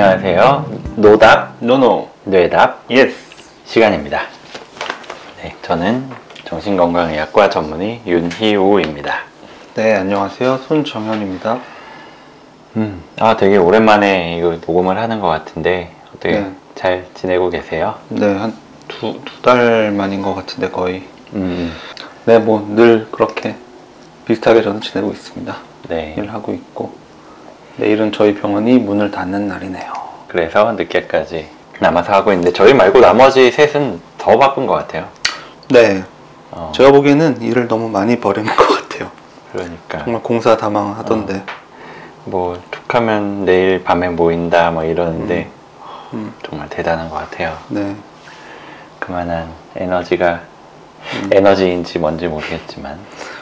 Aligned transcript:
안녕하세요. 0.00 0.70
노답, 0.94 1.56
no 1.58 1.78
no. 1.78 2.08
뇌답 2.22 2.84
yes. 2.88 3.16
시간입니다. 3.64 4.20
네, 5.42 5.56
저는 5.62 6.08
정신건강의학과 6.44 7.50
전문의 7.50 8.02
윤희우입니다. 8.06 9.18
네, 9.74 9.96
안녕하세요. 9.96 10.58
손정현입니다. 10.58 11.58
음, 12.76 13.02
아, 13.18 13.36
되게 13.36 13.56
오랜만에 13.56 14.36
이거 14.38 14.56
녹음을 14.64 14.96
하는 14.96 15.18
것 15.18 15.26
같은데 15.26 15.90
어떻게 16.14 16.42
네. 16.42 16.52
잘 16.76 17.04
지내고 17.14 17.50
계세요? 17.50 17.96
네, 18.08 18.36
한 18.36 18.54
두, 18.86 19.20
두 19.24 19.42
달 19.42 19.90
만인 19.90 20.22
것 20.22 20.32
같은데 20.36 20.70
거의. 20.70 21.02
음, 21.32 21.72
네, 22.24 22.38
뭐 22.38 22.64
늘 22.68 23.08
그렇게 23.10 23.56
비슷하게 24.26 24.62
저는 24.62 24.80
지내고 24.80 25.10
있습니다. 25.10 25.56
네. 25.88 26.14
일하고 26.16 26.52
있고. 26.54 27.07
내일은 27.78 28.12
저희 28.12 28.34
병원이 28.34 28.78
문을 28.78 29.10
닫는 29.10 29.48
날이네요. 29.48 29.92
그래서 30.26 30.72
늦게까지 30.72 31.48
남아서 31.80 32.12
하고 32.12 32.32
있는데 32.32 32.52
저희 32.52 32.74
말고 32.74 33.00
나머지 33.00 33.50
셋은 33.50 34.00
더 34.18 34.36
바쁜 34.36 34.66
것 34.66 34.74
같아요. 34.74 35.06
네, 35.70 36.02
어, 36.50 36.72
제가 36.74 36.90
보기에는 36.90 37.40
일을 37.40 37.68
너무 37.68 37.88
많이 37.88 38.18
버리는 38.18 38.54
것 38.54 38.66
같아요. 38.66 39.10
그러니까 39.52 40.04
정말 40.04 40.22
공사 40.22 40.56
다망하던데. 40.56 41.42
뭐 42.24 42.60
툭하면 42.70 43.46
내일 43.46 43.82
밤에 43.82 44.10
모인다 44.10 44.70
뭐 44.70 44.84
이러는데 44.84 45.48
음, 46.12 46.34
정말 46.42 46.68
대단한 46.68 47.08
것 47.08 47.16
같아요. 47.16 47.56
네. 47.68 47.96
그만한 48.98 49.48
에너지가 49.76 50.40
음. 51.14 51.30
에너지인지 51.32 51.98
뭔지 51.98 52.26
모르겠지만 52.26 52.98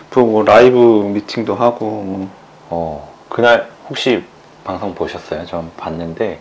그리고 0.09 0.31
뭐 0.31 0.45
라이브 0.45 0.77
미팅도 1.13 1.55
하고, 1.57 1.87
뭐 1.87 2.47
어 2.71 3.09
그날 3.29 3.69
혹시 3.89 4.23
방송 4.65 4.95
보셨어요? 4.95 5.45
전 5.47 5.71
봤는데 5.77 6.39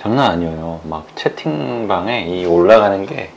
장난 0.00 0.30
아니에요. 0.32 0.80
막 0.84 1.06
채팅방에 1.14 2.24
이 2.26 2.46
올라가는 2.46 3.04
게 3.06 3.30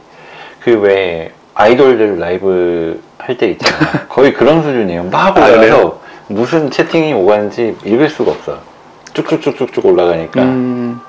그 0.63 0.71
왜 0.79 1.33
아이돌들 1.55 2.19
라이브 2.19 3.03
할 3.17 3.37
때 3.37 3.47
있잖아요. 3.51 4.07
거의 4.07 4.33
그런 4.33 4.63
수준이에요. 4.63 5.03
막 5.05 5.35
아, 5.37 5.41
올라가서 5.41 5.57
그래요? 5.59 5.99
무슨 6.27 6.71
채팅이 6.71 7.11
오가는지 7.13 7.75
읽을 7.83 8.09
수가 8.09 8.31
없어. 8.31 8.59
쭉쭉쭉쭉쭉 9.13 9.85
올라가니까. 9.85 10.41
음, 10.41 11.01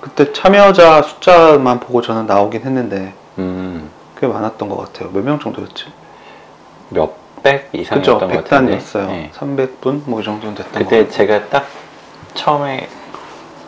그때 0.00 0.32
참여자 0.32 1.02
숫자만 1.02 1.80
보고 1.80 2.00
저는 2.02 2.26
나오긴 2.26 2.62
했는데, 2.62 3.12
음, 3.38 3.90
꽤 4.20 4.26
많았던 4.28 4.68
것 4.68 4.76
같아요. 4.78 5.10
몇 5.12 5.22
명 5.24 5.40
정도였지? 5.40 5.86
몇 6.90 7.10
백 7.42 7.70
그죠? 7.72 7.82
이상이었던 7.82 8.18
것 8.30 8.44
같은데. 8.44 8.78
100단이었어요. 8.78 9.06
네. 9.08 9.30
300분? 9.34 10.02
뭐 10.06 10.20
이 10.20 10.24
정도는 10.24 10.54
됐던 10.54 10.72
것 10.84 10.88
그때. 10.88 11.08
제가 11.08 11.46
딱 11.48 11.66
처음에 12.34 12.88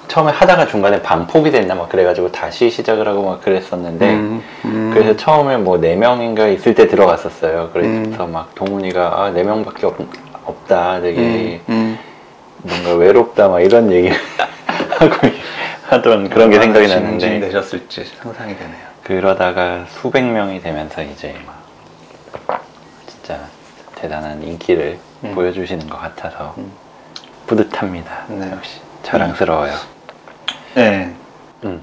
처음에 0.09 0.31
하다가 0.33 0.67
중간에 0.67 1.01
반폭이 1.01 1.51
됐나 1.51 1.75
막 1.75 1.89
그래가지고 1.89 2.33
다시 2.33 2.69
시작을 2.71 3.09
하고 3.09 3.23
막 3.23 3.41
그랬었는데 3.41 4.11
음, 4.13 4.43
음. 4.67 4.91
그래서 4.93 5.17
처음에 5.17 5.57
뭐 5.57 5.79
네 5.79 5.97
명인가 5.97 6.49
있을 6.49 6.75
때 6.75 6.87
들어갔었어요. 6.87 7.71
그래서 7.73 8.25
음. 8.27 8.33
막 8.33 8.55
동훈이가 8.55 9.23
아, 9.23 9.31
네 9.31 9.43
명밖에 9.43 9.87
없, 9.87 9.97
없다 10.45 11.01
되게 11.01 11.61
음, 11.69 11.73
음. 11.73 11.99
뭔가 12.59 12.95
외롭다 12.95 13.49
막 13.49 13.61
이런 13.61 13.91
얘기 13.91 14.09
하고 14.99 15.15
하던 15.89 16.29
그런 16.29 16.51
게 16.51 16.59
생각이 16.61 16.85
얼마나 16.85 17.01
나는데 17.01 17.19
진진되셨을지 17.29 18.05
상상이 18.23 18.57
되네요. 18.57 18.93
그러다가 19.05 19.85
수백 19.89 20.25
명이 20.25 20.61
되면서 20.61 21.03
이제 21.03 21.35
막 21.47 21.63
진짜 23.07 23.39
대단한 24.03 24.43
인기를 24.43 24.99
음. 25.23 25.35
보여주시는 25.35 25.89
것 25.89 25.97
같아서 25.97 26.55
음. 26.59 26.73
뿌듯합니다. 27.47 28.27
네. 28.31 28.51
역시 28.51 28.81
자랑스러워요. 29.05 29.73
네. 30.75 31.15
음. 31.63 31.83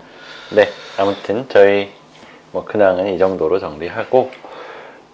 네, 0.51 0.67
아무튼 0.97 1.45
저희 1.47 1.91
뭐 2.51 2.65
근황은 2.65 3.13
이 3.13 3.17
정도로 3.17 3.59
정리하고 3.59 4.31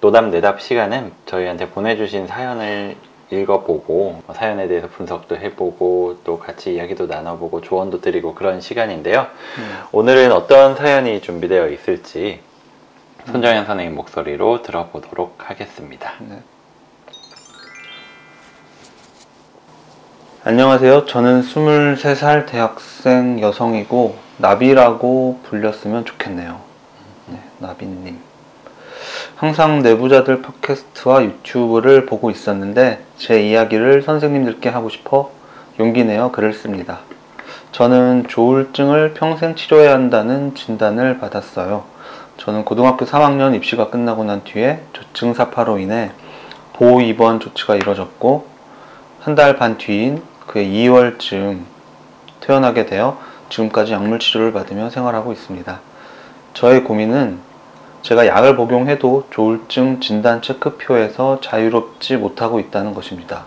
노답 0.02 0.30
내답 0.30 0.60
시간은 0.62 1.12
저희한테 1.28 1.70
보내주신 1.70 2.26
사연을 2.26 2.96
읽어보고 3.30 4.22
뭐 4.26 4.36
사연에 4.36 4.68
대해서 4.68 4.88
분석도 4.88 5.38
해보고 5.38 6.22
또 6.24 6.40
같이 6.40 6.74
이야기도 6.74 7.06
나눠보고 7.06 7.62
조언도 7.62 8.02
드리고 8.02 8.34
그런 8.34 8.62
시간인데요. 8.62 9.28
음. 9.60 9.78
오늘은 9.92 10.32
어떤 10.32 10.76
사연이 10.76 11.22
준비되어 11.22 11.70
있을지 11.70 12.40
손정현 13.28 13.66
선생님 13.66 13.96
목소리로 13.96 14.64
들어보도록 14.64 15.36
하겠습니다. 15.50 16.14
네. 16.20 16.40
안녕하세요. 20.48 21.08
저는 21.08 21.42
23살 21.42 22.46
대학생 22.46 23.42
여성이고 23.42 24.16
나비라고 24.38 25.40
불렸으면 25.42 26.06
좋겠네요. 26.06 26.60
네, 27.30 27.40
나비님. 27.58 28.20
항상 29.38 29.82
내부자들 29.82 30.44
팟캐스트와 30.44 31.24
유튜브를 31.24 32.06
보고 32.06 32.30
있었는데 32.30 33.04
제 33.18 33.42
이야기를 33.42 34.04
선생님들께 34.04 34.70
하고 34.70 34.90
싶어 34.90 35.32
용기 35.80 36.04
내어 36.04 36.30
글을 36.30 36.54
씁니다. 36.54 37.00
저는 37.72 38.28
조울증을 38.28 39.16
평생 39.16 39.56
치료해야 39.56 39.94
한다는 39.94 40.54
진단을 40.54 41.18
받았어요. 41.18 41.86
저는 42.38 42.66
고등학교 42.66 43.08
3학년 43.08 43.56
입시가 43.56 43.90
끝나고 43.90 44.24
난 44.24 44.44
뒤에 44.44 44.84
조증 44.94 45.34
사파로 45.34 45.80
인해 45.80 46.12
보호 46.74 47.02
입원 47.02 47.40
조치가 47.40 47.78
이뤄졌고 47.78 48.54
한 49.22 49.34
달 49.34 49.58
반 49.58 49.80
뒤인 49.80 50.22
그해 50.48 50.66
2월쯤 50.66 51.64
퇴원하게 52.40 52.86
되어 52.86 53.18
지금까지 53.50 53.94
약물 53.94 54.20
치료를 54.20 54.54
받으며 54.54 54.90
생활하고 54.90 55.32
있습니다. 55.32 55.80
저의 56.54 56.84
고민은 56.84 57.40
제가 58.02 58.28
약을 58.28 58.56
복용해도 58.56 59.28
조울증 59.32 60.00
진단 60.00 60.42
체크표에서 60.42 61.42
자유롭지 61.42 62.18
못하고 62.18 62.60
있다는 62.60 62.94
것입니다. 62.94 63.46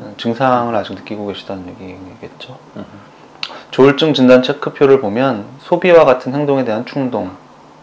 음, 0.00 0.14
증상을 0.16 0.74
아직 0.74 0.94
느끼고 0.94 1.26
계시다는 1.26 1.68
얘기겠죠. 1.80 2.58
음. 2.76 2.84
조울증 3.70 4.14
진단 4.14 4.42
체크표를 4.42 5.00
보면 5.00 5.46
소비와 5.58 6.04
같은 6.04 6.34
행동에 6.34 6.64
대한 6.64 6.86
충동, 6.86 7.32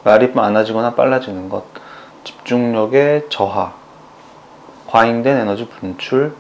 말이 0.04 0.28
많아지거나 0.30 0.96
빨라지는 0.96 1.50
것, 1.50 1.66
집중력의 2.24 3.28
저하, 3.30 3.74
과잉된 4.88 5.38
에너지 5.38 5.68
분출, 5.68 6.34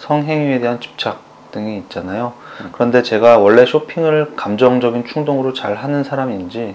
성행위에 0.00 0.60
대한 0.60 0.80
집착 0.80 1.20
등이 1.52 1.76
있잖아요. 1.78 2.32
음. 2.60 2.70
그런데 2.72 3.02
제가 3.02 3.38
원래 3.38 3.64
쇼핑을 3.64 4.34
감정적인 4.36 5.06
충동으로 5.06 5.52
잘 5.52 5.74
하는 5.76 6.04
사람인지, 6.04 6.74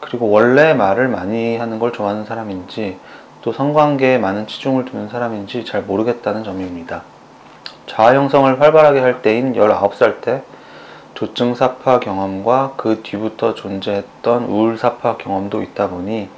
그리고 0.00 0.30
원래 0.30 0.74
말을 0.74 1.08
많이 1.08 1.56
하는 1.56 1.78
걸 1.78 1.92
좋아하는 1.92 2.24
사람인지, 2.24 2.98
또 3.42 3.52
성관계에 3.52 4.18
많은 4.18 4.46
치중을 4.46 4.84
두는 4.84 5.08
사람인지 5.08 5.64
잘 5.64 5.82
모르겠다는 5.82 6.44
점입니다. 6.44 7.02
자아 7.86 8.14
형성을 8.14 8.60
활발하게 8.60 9.00
할 9.00 9.22
때인 9.22 9.54
19살 9.54 10.20
때 10.20 10.42
조증 11.14 11.54
사파 11.54 12.00
경험과 12.00 12.74
그 12.76 13.02
뒤부터 13.02 13.54
존재했던 13.54 14.44
우울 14.44 14.78
사파 14.78 15.16
경험도 15.16 15.62
있다 15.62 15.88
보니 15.88 16.28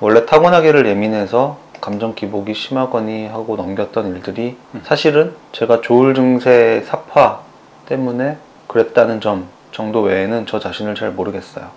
원래 0.00 0.26
타고나기를 0.26 0.86
예민해서 0.86 1.58
감정 1.80 2.14
기복이 2.14 2.54
심하거니 2.54 3.26
하고 3.26 3.56
넘겼던 3.56 4.14
일들이 4.14 4.56
음. 4.74 4.82
사실은 4.84 5.34
제가 5.52 5.80
조울 5.80 6.14
증세 6.14 6.82
사파 6.86 7.42
때문에 7.86 8.38
그랬다는 8.66 9.20
점 9.20 9.48
정도 9.72 10.02
외에는 10.02 10.46
저 10.46 10.58
자신을 10.58 10.94
잘 10.94 11.10
모르겠어요. 11.10 11.68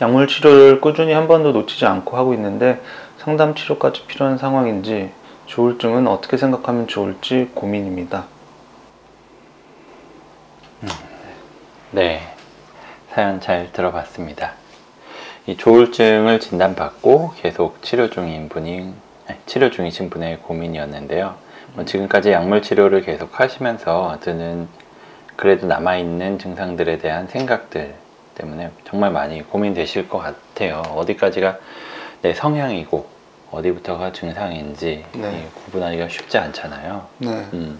약물 0.00 0.26
치료를 0.26 0.80
꾸준히 0.80 1.12
한 1.12 1.28
번도 1.28 1.52
놓치지 1.52 1.86
않고 1.86 2.16
하고 2.16 2.34
있는데 2.34 2.80
상담 3.18 3.54
치료까지 3.54 4.06
필요한 4.06 4.38
상황인지 4.38 5.10
조울증은 5.46 6.06
어떻게 6.06 6.36
생각하면 6.36 6.86
좋을지 6.86 7.50
고민입니다. 7.54 8.24
네, 11.92 12.20
사연 13.10 13.40
잘 13.40 13.72
들어봤습니다. 13.72 14.52
이 15.46 15.56
조울증을 15.56 16.40
진단받고 16.40 17.34
계속 17.36 17.82
치료 17.82 18.10
중인 18.10 18.48
분이 18.48 18.92
치료 19.46 19.70
중이신 19.70 20.10
분의 20.10 20.40
고민이었는데요. 20.40 21.34
뭐 21.74 21.84
지금까지 21.84 22.30
약물 22.30 22.62
치료를 22.62 23.02
계속 23.02 23.38
하시면서 23.38 24.18
드는 24.20 24.68
그래도 25.36 25.66
남아 25.66 25.98
있는 25.98 26.38
증상들에 26.38 26.98
대한 26.98 27.28
생각들 27.28 27.94
때문에 28.34 28.70
정말 28.86 29.10
많이 29.10 29.42
고민되실 29.42 30.08
것 30.08 30.18
같아요. 30.18 30.82
어디까지가 30.94 31.58
내 32.22 32.34
성향이고 32.34 33.06
어디부터가 33.50 34.12
증상인지 34.12 35.04
네. 35.12 35.40
이 35.40 35.64
구분하기가 35.64 36.08
쉽지 36.08 36.38
않잖아요. 36.38 37.06
네. 37.18 37.28
음, 37.52 37.78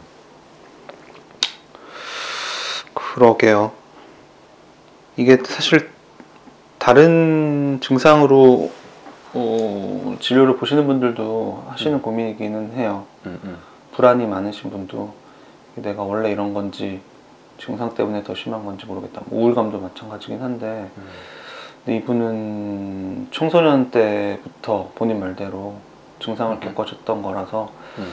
그러게요. 2.94 3.72
이게 5.16 5.38
사실 5.44 5.90
다른 6.78 7.80
증상으로 7.82 8.70
어, 9.38 10.16
진료를 10.18 10.56
보시는 10.56 10.86
분들도 10.86 11.64
하시는 11.68 12.00
고민이기는 12.00 12.72
해요. 12.72 13.04
음, 13.26 13.38
음. 13.44 13.58
불안이 13.92 14.26
많으신 14.26 14.70
분도 14.70 15.12
내가 15.74 16.02
원래 16.02 16.32
이런 16.32 16.54
건지 16.54 17.02
증상 17.58 17.94
때문에 17.94 18.22
더 18.22 18.34
심한 18.34 18.64
건지 18.64 18.86
모르겠다. 18.86 19.20
뭐 19.26 19.42
우울감도 19.42 19.78
마찬가지긴 19.78 20.40
한데 20.40 20.90
음. 20.96 21.08
근데 21.84 21.98
이분은 21.98 23.28
청소년 23.30 23.90
때부터 23.90 24.90
본인 24.94 25.20
말대로 25.20 25.74
증상을 26.20 26.56
음. 26.56 26.60
겪어졌던 26.60 27.20
거라서 27.20 27.70
음. 27.98 28.10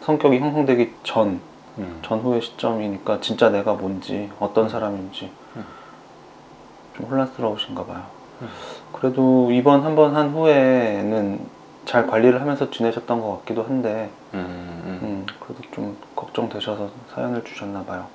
성격이 0.00 0.40
형성되기 0.40 0.92
전 1.04 1.40
음. 1.78 2.00
전후의 2.02 2.42
시점이니까 2.42 3.20
진짜 3.20 3.50
내가 3.50 3.74
뭔지 3.74 4.28
어떤 4.40 4.68
사람인지 4.68 5.30
음. 5.54 5.64
좀 6.96 7.06
혼란스러우신가 7.06 7.84
봐요. 7.84 8.13
음. 8.42 8.48
그래도 8.92 9.50
이번 9.52 9.82
한 9.82 9.94
번 9.94 10.14
한 10.16 10.30
후에는 10.30 11.40
잘 11.84 12.06
관리를 12.06 12.40
하면서 12.40 12.70
지내셨던 12.70 13.20
것 13.20 13.38
같기도 13.40 13.62
한데 13.64 14.10
음. 14.32 14.38
음. 14.84 14.98
음, 15.02 15.26
그래도 15.40 15.62
좀 15.72 15.96
걱정되셔서 16.16 16.88
사연을 17.14 17.44
주셨나 17.44 17.84
봐요. 17.84 18.06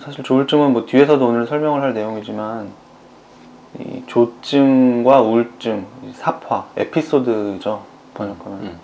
사실 0.00 0.24
조울증은 0.24 0.72
뭐 0.72 0.84
뒤에서도 0.86 1.24
오늘 1.24 1.46
설명을 1.46 1.80
할 1.82 1.94
내용이지만 1.94 2.70
이 3.78 4.02
조증과 4.06 5.20
우울증, 5.22 5.86
이 6.04 6.12
사파, 6.12 6.66
에피소드죠. 6.76 7.82
번역하면 8.14 8.58
음. 8.62 8.80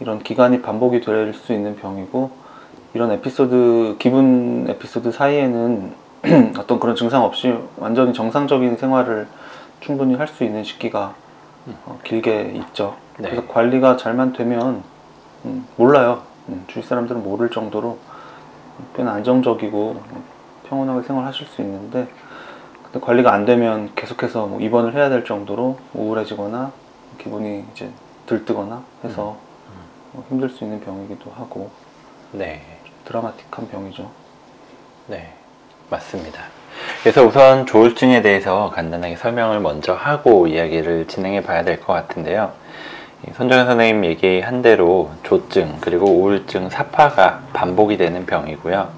이런 0.00 0.18
기간이 0.22 0.60
반복이 0.62 1.00
될 1.00 1.32
수 1.34 1.52
있는 1.52 1.76
병이고 1.76 2.30
이런 2.94 3.10
에피소드 3.12 3.96
기분 3.98 4.66
에피소드 4.68 5.12
사이에는 5.12 5.92
어떤 6.58 6.80
그런 6.80 6.96
증상 6.96 7.24
없이 7.24 7.54
완전히 7.78 8.12
정상적인 8.12 8.76
생활을 8.76 9.26
충분히 9.80 10.14
할 10.14 10.26
수 10.28 10.44
있는 10.44 10.64
시기가 10.64 11.14
음. 11.66 11.76
어, 11.86 11.98
길게 12.04 12.52
있죠. 12.56 12.96
네. 13.18 13.30
그래서 13.30 13.46
관리가 13.48 13.96
잘만 13.96 14.32
되면 14.32 14.82
음, 15.44 15.66
몰라요. 15.76 16.22
음, 16.48 16.64
주위 16.68 16.84
사람들은 16.84 17.22
모를 17.22 17.50
정도로 17.50 17.98
꽤나 18.94 19.12
안정적이고 19.12 20.00
평온하게 20.68 21.02
생활하실 21.06 21.46
수 21.46 21.62
있는데 21.62 22.08
근데 22.84 23.00
관리가 23.00 23.32
안 23.32 23.44
되면 23.44 23.94
계속해서 23.94 24.46
뭐 24.46 24.60
입원을 24.60 24.94
해야 24.94 25.08
될 25.08 25.24
정도로 25.24 25.78
우울해지거나 25.94 26.72
기분이 27.18 27.64
이제 27.72 27.90
들뜨거나 28.26 28.82
해서 29.04 29.38
어, 30.14 30.24
힘들 30.28 30.48
수 30.50 30.64
있는 30.64 30.80
병이기도 30.80 31.30
하고 31.30 31.70
네. 32.32 32.62
드라마틱한 33.04 33.68
병이죠. 33.68 34.10
네, 35.08 35.32
맞습니다. 35.90 36.42
그래서 37.06 37.22
우선 37.24 37.66
조울증에 37.66 38.20
대해서 38.20 38.72
간단하게 38.74 39.14
설명을 39.14 39.60
먼저 39.60 39.94
하고 39.94 40.48
이야기를 40.48 41.06
진행해 41.06 41.40
봐야 41.44 41.62
될 41.62 41.78
것 41.78 41.92
같은데요. 41.92 42.50
이 43.22 43.32
손정현 43.32 43.66
선생님 43.66 44.04
얘기한 44.06 44.60
대로 44.60 45.12
조증 45.22 45.76
그리고 45.80 46.06
우울증 46.06 46.68
사파가 46.68 47.42
반복이 47.52 47.96
되는 47.96 48.26
병이고요. 48.26 48.88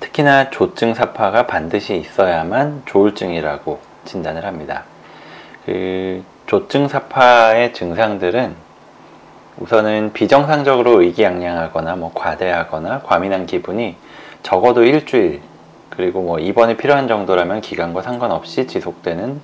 특히나 0.00 0.50
조증 0.50 0.94
사파가 0.94 1.46
반드시 1.46 1.94
있어야만 1.94 2.82
조울증이라고 2.84 3.78
진단을 4.04 4.44
합니다. 4.44 4.82
그 5.66 6.24
조증 6.48 6.88
사파의 6.88 7.74
증상들은 7.74 8.56
우선은 9.58 10.12
비정상적으로 10.14 11.00
의기양양하거나 11.00 11.94
뭐 11.94 12.10
과대하거나 12.12 13.02
과민한 13.02 13.46
기분이 13.46 13.94
적어도 14.42 14.82
일주일 14.82 15.42
그리고 15.96 16.22
뭐 16.22 16.38
입원이 16.38 16.76
필요한 16.76 17.08
정도라면 17.08 17.60
기간과 17.62 18.02
상관없이 18.02 18.66
지속되는 18.66 19.40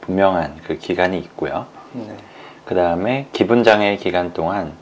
분명한 0.00 0.58
그 0.64 0.78
기간이 0.78 1.18
있고요. 1.18 1.66
네. 1.92 2.14
그 2.64 2.74
다음에 2.74 3.26
기분 3.32 3.64
장애 3.64 3.96
기간 3.96 4.32
동안 4.32 4.72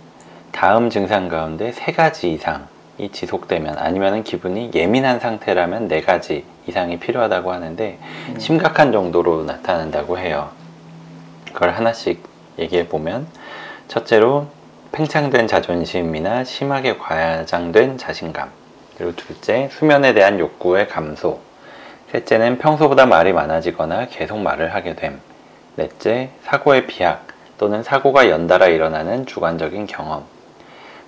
다음 0.53 0.91
증상 0.91 1.29
가운데 1.29 1.73
세 1.73 1.93
가지 1.93 2.33
이상이 2.33 3.11
지속되면 3.13 3.79
아니면은 3.79 4.25
기분이 4.25 4.71
예민한 4.75 5.19
상태라면 5.21 5.89
네 5.89 6.01
가지 6.01 6.45
이상이 6.67 6.99
필요하다고 6.99 7.53
하는데 7.53 7.99
음. 8.29 8.39
심각한 8.39 8.93
정도로 8.93 9.45
나타난다고 9.45 10.19
해요. 10.19 10.51
그걸 11.53 11.71
하나씩 11.71 12.23
얘기해 12.59 12.89
보면 12.89 13.27
첫째로 13.89 14.49
팽창된 14.93 15.47
자존심이나 15.47 16.45
심하게 16.45 16.99
과장된 16.99 17.99
자신감. 17.99 18.51
그리고 18.97 19.15
둘째, 19.15 19.69
수면에 19.73 20.15
대한 20.15 20.39
욕구의 20.39 20.89
감소. 20.89 21.41
셋째는 22.13 22.59
평소보다 22.59 23.07
말이 23.07 23.33
많아지거나 23.33 24.09
계속 24.09 24.39
말을 24.39 24.75
하게 24.75 24.95
됨. 24.95 25.21
넷째, 25.75 26.31
사고의 26.43 26.87
비약 26.87 27.27
또는 27.59 27.83
사고가 27.83 28.31
연달아 28.31 28.69
일어나는 28.69 29.27
주관적인 29.27 29.87
경험. 29.87 30.25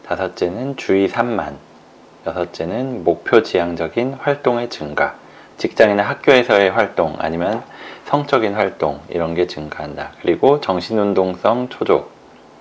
다섯째는 0.07 0.77
주의 0.77 1.09
산만. 1.09 1.57
여섯째는 2.27 3.05
목표 3.05 3.43
지향적인 3.43 4.15
활동의 4.15 4.69
증가. 4.69 5.15
직장이나 5.57 6.03
학교에서의 6.03 6.71
활동 6.71 7.17
아니면 7.19 7.63
성적인 8.05 8.55
활동 8.55 9.01
이런 9.09 9.35
게 9.35 9.47
증가한다. 9.47 10.13
그리고 10.23 10.61
정신운동성 10.61 11.69
초조 11.69 12.09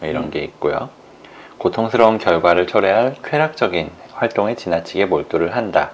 이런 0.01 0.25
음. 0.25 0.29
게 0.31 0.39
있고요. 0.39 0.89
고통스러운 1.57 2.17
결과를 2.17 2.67
초래할 2.67 3.15
쾌락적인 3.23 3.89
활동에 4.17 4.55
지나치게 4.55 5.05
몰두를 5.05 5.55
한다. 5.55 5.91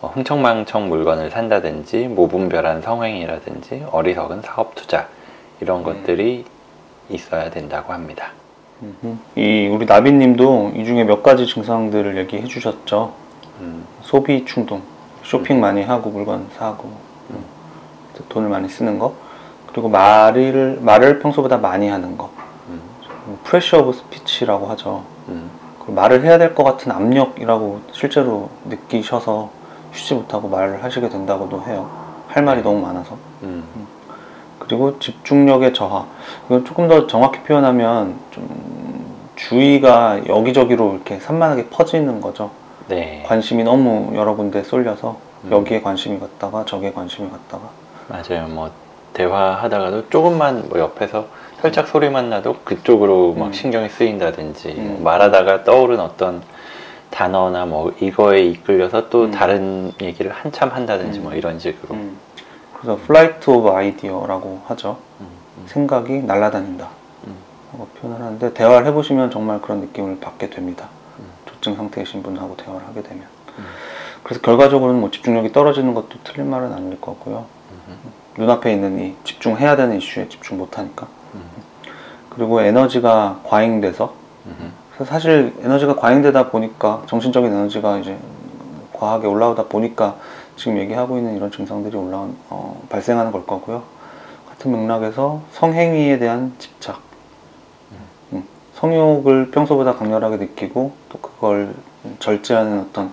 뭐 0.00 0.10
흥청망청 0.10 0.88
물건을 0.88 1.30
산다든지 1.30 2.08
무분별한 2.08 2.82
성행이라든지 2.82 3.86
어리석은 3.90 4.42
사업 4.42 4.74
투자 4.74 5.08
이런 5.60 5.80
음. 5.80 5.84
것들이 5.84 6.44
있어야 7.10 7.50
된다고 7.50 7.92
합니다. 7.92 8.32
이 9.34 9.68
우리 9.72 9.86
나비님도 9.86 10.72
이 10.76 10.84
중에 10.84 11.04
몇 11.04 11.22
가지 11.22 11.46
증상들을 11.46 12.16
얘기해 12.16 12.44
주셨죠. 12.44 13.12
음, 13.60 13.84
소비 14.02 14.44
충동, 14.44 14.82
쇼핑 15.24 15.60
많이 15.60 15.82
하고 15.82 16.10
물건 16.10 16.48
사고, 16.56 16.92
음, 17.30 17.44
돈을 18.28 18.48
많이 18.48 18.68
쓰는 18.68 19.00
거, 19.00 19.14
그리고 19.66 19.88
말을 19.88 20.78
말을 20.80 21.18
평소보다 21.18 21.58
많이 21.58 21.88
하는 21.88 22.16
거, 22.16 22.30
음, 22.68 22.80
pressure 23.42 23.78
of 23.80 23.94
speech라고 23.94 24.66
하죠. 24.68 25.04
음, 25.88 25.94
그 25.94 26.00
말을 26.00 26.22
해야 26.24 26.38
될 26.38 26.54
것 26.54 26.64
같은 26.64 26.92
압력이라고 26.92 27.80
실제로 27.92 28.50
느끼셔서 28.66 29.50
쉬지 29.92 30.14
못하고 30.14 30.48
말을 30.48 30.84
하시게 30.84 31.08
된다고도 31.08 31.62
해요. 31.62 31.88
할 32.28 32.42
말이 32.42 32.62
너무 32.62 32.80
많아서. 32.80 33.16
음, 33.42 33.64
그리고 34.58 34.98
집중력의 34.98 35.72
저하. 35.72 36.06
이건 36.46 36.64
조금 36.64 36.88
더 36.88 37.06
정확히 37.06 37.40
표현하면 37.40 38.18
좀 38.30 39.08
주의가 39.36 40.26
여기저기로 40.28 40.94
이렇게 40.94 41.18
산만하게 41.18 41.68
퍼지는 41.68 42.20
거죠. 42.20 42.50
네, 42.88 43.22
관심이 43.26 43.64
너무 43.64 44.14
여러 44.16 44.34
군데 44.34 44.62
쏠려서 44.62 45.16
음. 45.44 45.50
여기에 45.52 45.82
관심이 45.82 46.18
갔다가 46.18 46.64
저기에 46.64 46.92
관심이 46.92 47.30
갔다가 47.30 47.68
맞아요. 48.08 48.48
뭐 48.48 48.70
대화하다가도 49.14 50.08
조금만 50.10 50.68
뭐 50.68 50.78
옆에서 50.78 51.26
살짝 51.60 51.88
소리만 51.88 52.30
나도 52.30 52.56
그쪽으로 52.64 53.34
막 53.34 53.46
음. 53.46 53.52
신경이 53.52 53.88
쓰인다든지 53.88 54.68
음. 54.78 54.86
뭐 54.88 55.00
말하다가 55.02 55.64
떠오른 55.64 55.98
어떤 55.98 56.42
단어나 57.10 57.66
뭐 57.66 57.92
이거에 58.00 58.44
이끌려서 58.44 59.08
또 59.08 59.24
음. 59.24 59.30
다른 59.30 59.92
얘기를 60.00 60.30
한참 60.30 60.68
한다든지 60.70 61.18
음. 61.18 61.24
뭐 61.24 61.34
이런 61.34 61.58
식으로 61.58 61.94
음. 61.94 62.16
그래서 62.74 62.96
flight 63.04 63.50
of 63.50 63.70
idea라고 63.70 64.62
하죠. 64.66 64.98
음, 65.20 65.26
음, 65.56 65.64
생각이 65.66 66.20
날아다닌다. 66.20 66.88
음. 67.26 67.36
라고 67.72 67.88
표현을 67.88 68.24
하는데 68.24 68.54
대화를 68.54 68.86
해보시면 68.86 69.32
정말 69.32 69.60
그런 69.60 69.80
느낌을 69.80 70.20
받게 70.20 70.50
됩니다. 70.50 70.88
음. 71.18 71.24
조증 71.46 71.74
상태이신 71.74 72.22
분하고 72.22 72.56
대화를 72.56 72.86
하게 72.86 73.02
되면. 73.02 73.24
음. 73.58 73.64
그래서 74.22 74.40
결과적으로는 74.42 75.00
뭐 75.00 75.10
집중력이 75.10 75.50
떨어지는 75.52 75.94
것도 75.94 76.20
틀린 76.22 76.48
말은 76.50 76.72
아닐 76.72 77.00
거고요. 77.00 77.46
음, 77.88 77.98
눈앞에 78.36 78.72
있는 78.72 79.00
이 79.00 79.16
집중해야 79.24 79.74
되는 79.74 79.96
이슈에 79.96 80.28
집중 80.28 80.58
못하니까. 80.58 81.08
음, 81.34 81.42
그리고 82.30 82.60
에너지가 82.60 83.40
과잉돼서 83.44 84.14
음, 84.46 84.72
사실 85.04 85.54
에너지가 85.60 85.96
과잉되다 85.96 86.50
보니까 86.50 87.02
정신적인 87.06 87.52
에너지가 87.52 87.98
이제 87.98 88.18
과하게 88.92 89.26
올라오다 89.26 89.66
보니까 89.66 90.16
지금 90.56 90.78
얘기하고 90.78 91.18
있는 91.18 91.36
이런 91.36 91.50
증상들이 91.50 91.96
올라온 91.96 92.36
어, 92.50 92.82
발생하는 92.88 93.30
걸 93.30 93.46
거고요. 93.46 93.82
같은 94.48 94.72
맥락에서 94.72 95.42
성행위에 95.52 96.18
대한 96.18 96.52
집착, 96.58 97.00
음, 98.32 98.44
성욕을 98.74 99.52
평소보다 99.52 99.94
강렬하게 99.94 100.36
느끼고 100.38 100.92
또 101.08 101.18
그걸 101.20 101.74
절제하는 102.18 102.80
어떤 102.80 103.12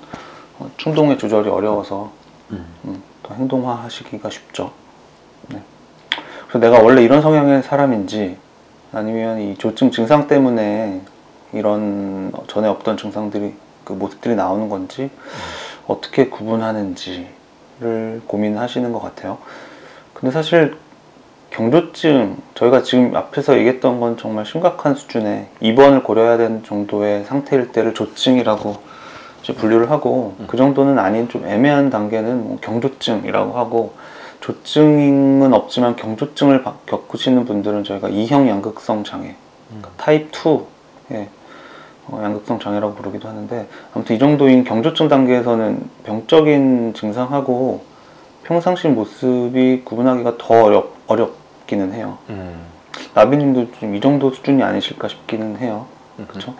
어, 0.58 0.70
충동의 0.78 1.20
조절이 1.20 1.50
어려워서 1.50 2.12
음, 2.52 2.66
음, 2.86 3.04
더 3.22 3.36
행동화하시기가 3.36 4.30
쉽죠. 4.30 4.72
네. 5.50 5.62
내가 6.60 6.80
원래 6.80 7.04
이런 7.04 7.22
성향의 7.22 7.64
사람인지 7.64 8.38
아니면 8.94 9.40
이 9.40 9.56
조증 9.58 9.92
증상 9.92 10.28
때문에 10.28 11.02
이런 11.54 12.32
전에 12.48 12.68
없던 12.68 12.98
증상들이 12.98 13.54
그 13.84 13.94
모습들이 13.94 14.36
나오는 14.36 14.70
건지 14.70 15.10
어떻게 15.88 16.30
구분하는지를 16.30 18.22
고민하시는 18.28 18.92
것 18.92 19.02
같아요. 19.02 19.38
근데 20.14 20.32
사실 20.32 20.78
경조증 21.52 22.38
저희가 22.56 22.84
지금 22.84 23.16
앞에서 23.16 23.58
얘기했던 23.58 24.00
건 24.00 24.18
정말 24.18 24.46
심각한 24.46 24.96
수준의 24.96 25.48
입원을 25.62 26.04
고려해야 26.04 26.38
되는 26.38 26.64
정도의 26.64 27.24
상태일 27.26 27.72
때를 27.72 27.94
조증이라고 27.94 28.96
분류를 29.54 29.92
하고 29.92 30.36
음. 30.40 30.48
그 30.48 30.58
정도는 30.58 30.98
아닌 31.00 31.30
좀 31.30 31.46
애매한 31.46 31.90
단계는 31.90 32.44
뭐 32.44 32.58
경조증이라고 32.62 33.58
하고 33.58 33.94
조증은 34.46 35.54
없지만 35.56 35.96
경조증을 35.96 36.62
바- 36.62 36.76
겪으시는 36.86 37.46
분들은 37.46 37.84
저희가 37.84 38.10
이형 38.10 38.48
양극성 38.48 39.04
장애 39.04 39.36
음. 39.72 39.82
타입 39.98 40.32
2의 40.32 41.28
어, 42.08 42.22
양극성 42.24 42.60
장애라고 42.60 42.94
부르기도 42.94 43.28
하는데 43.28 43.68
아무튼 43.96 44.16
이 44.16 44.20
정도인 44.20 44.64
경조증 44.64 45.08
단계에서는 45.08 45.90
병적인 46.04 46.94
증상하고 46.94 47.84
평상시 48.44 48.88
모습이 48.88 49.82
구분하기가 49.84 50.38
더 50.38 50.64
어렵, 50.66 50.94
어렵기는 51.08 51.94
해요. 51.94 52.20
음. 52.30 52.60
나비님도 53.16 53.72
좀 53.80 53.96
이 53.96 54.00
정도 54.00 54.30
수준이 54.32 54.62
아니실까 54.62 55.08
싶기는 55.08 55.58
해요. 55.58 55.88
음. 56.20 56.28
그렇죠? 56.28 56.54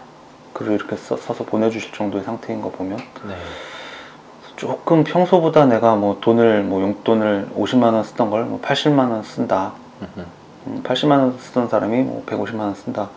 글을 0.54 0.74
이렇게 0.74 0.96
써, 0.96 1.16
서 1.18 1.34
보내주실 1.34 1.92
정도의 1.92 2.24
상태인 2.24 2.62
거 2.62 2.72
보면 2.72 2.98
네. 2.98 3.36
조금 4.56 5.04
평소보다 5.04 5.66
내가 5.66 5.96
뭐 5.96 6.18
돈을 6.22 6.64
뭐 6.64 6.82
용돈을 6.82 7.50
50만 7.58 7.94
원 7.94 8.04
쓰던 8.04 8.30
걸 8.30 8.46
뭐 8.46 8.60
80만 8.62 9.12
원 9.12 9.24
쓴다. 9.24 9.74
음. 10.02 10.26
음, 10.68 10.82
80만 10.84 11.12
원 11.12 11.38
쓰던 11.38 11.68
사람이 11.70 12.02
뭐 12.04 12.24
150만 12.26 12.60
원 12.60 12.76
쓴다. 12.76 13.10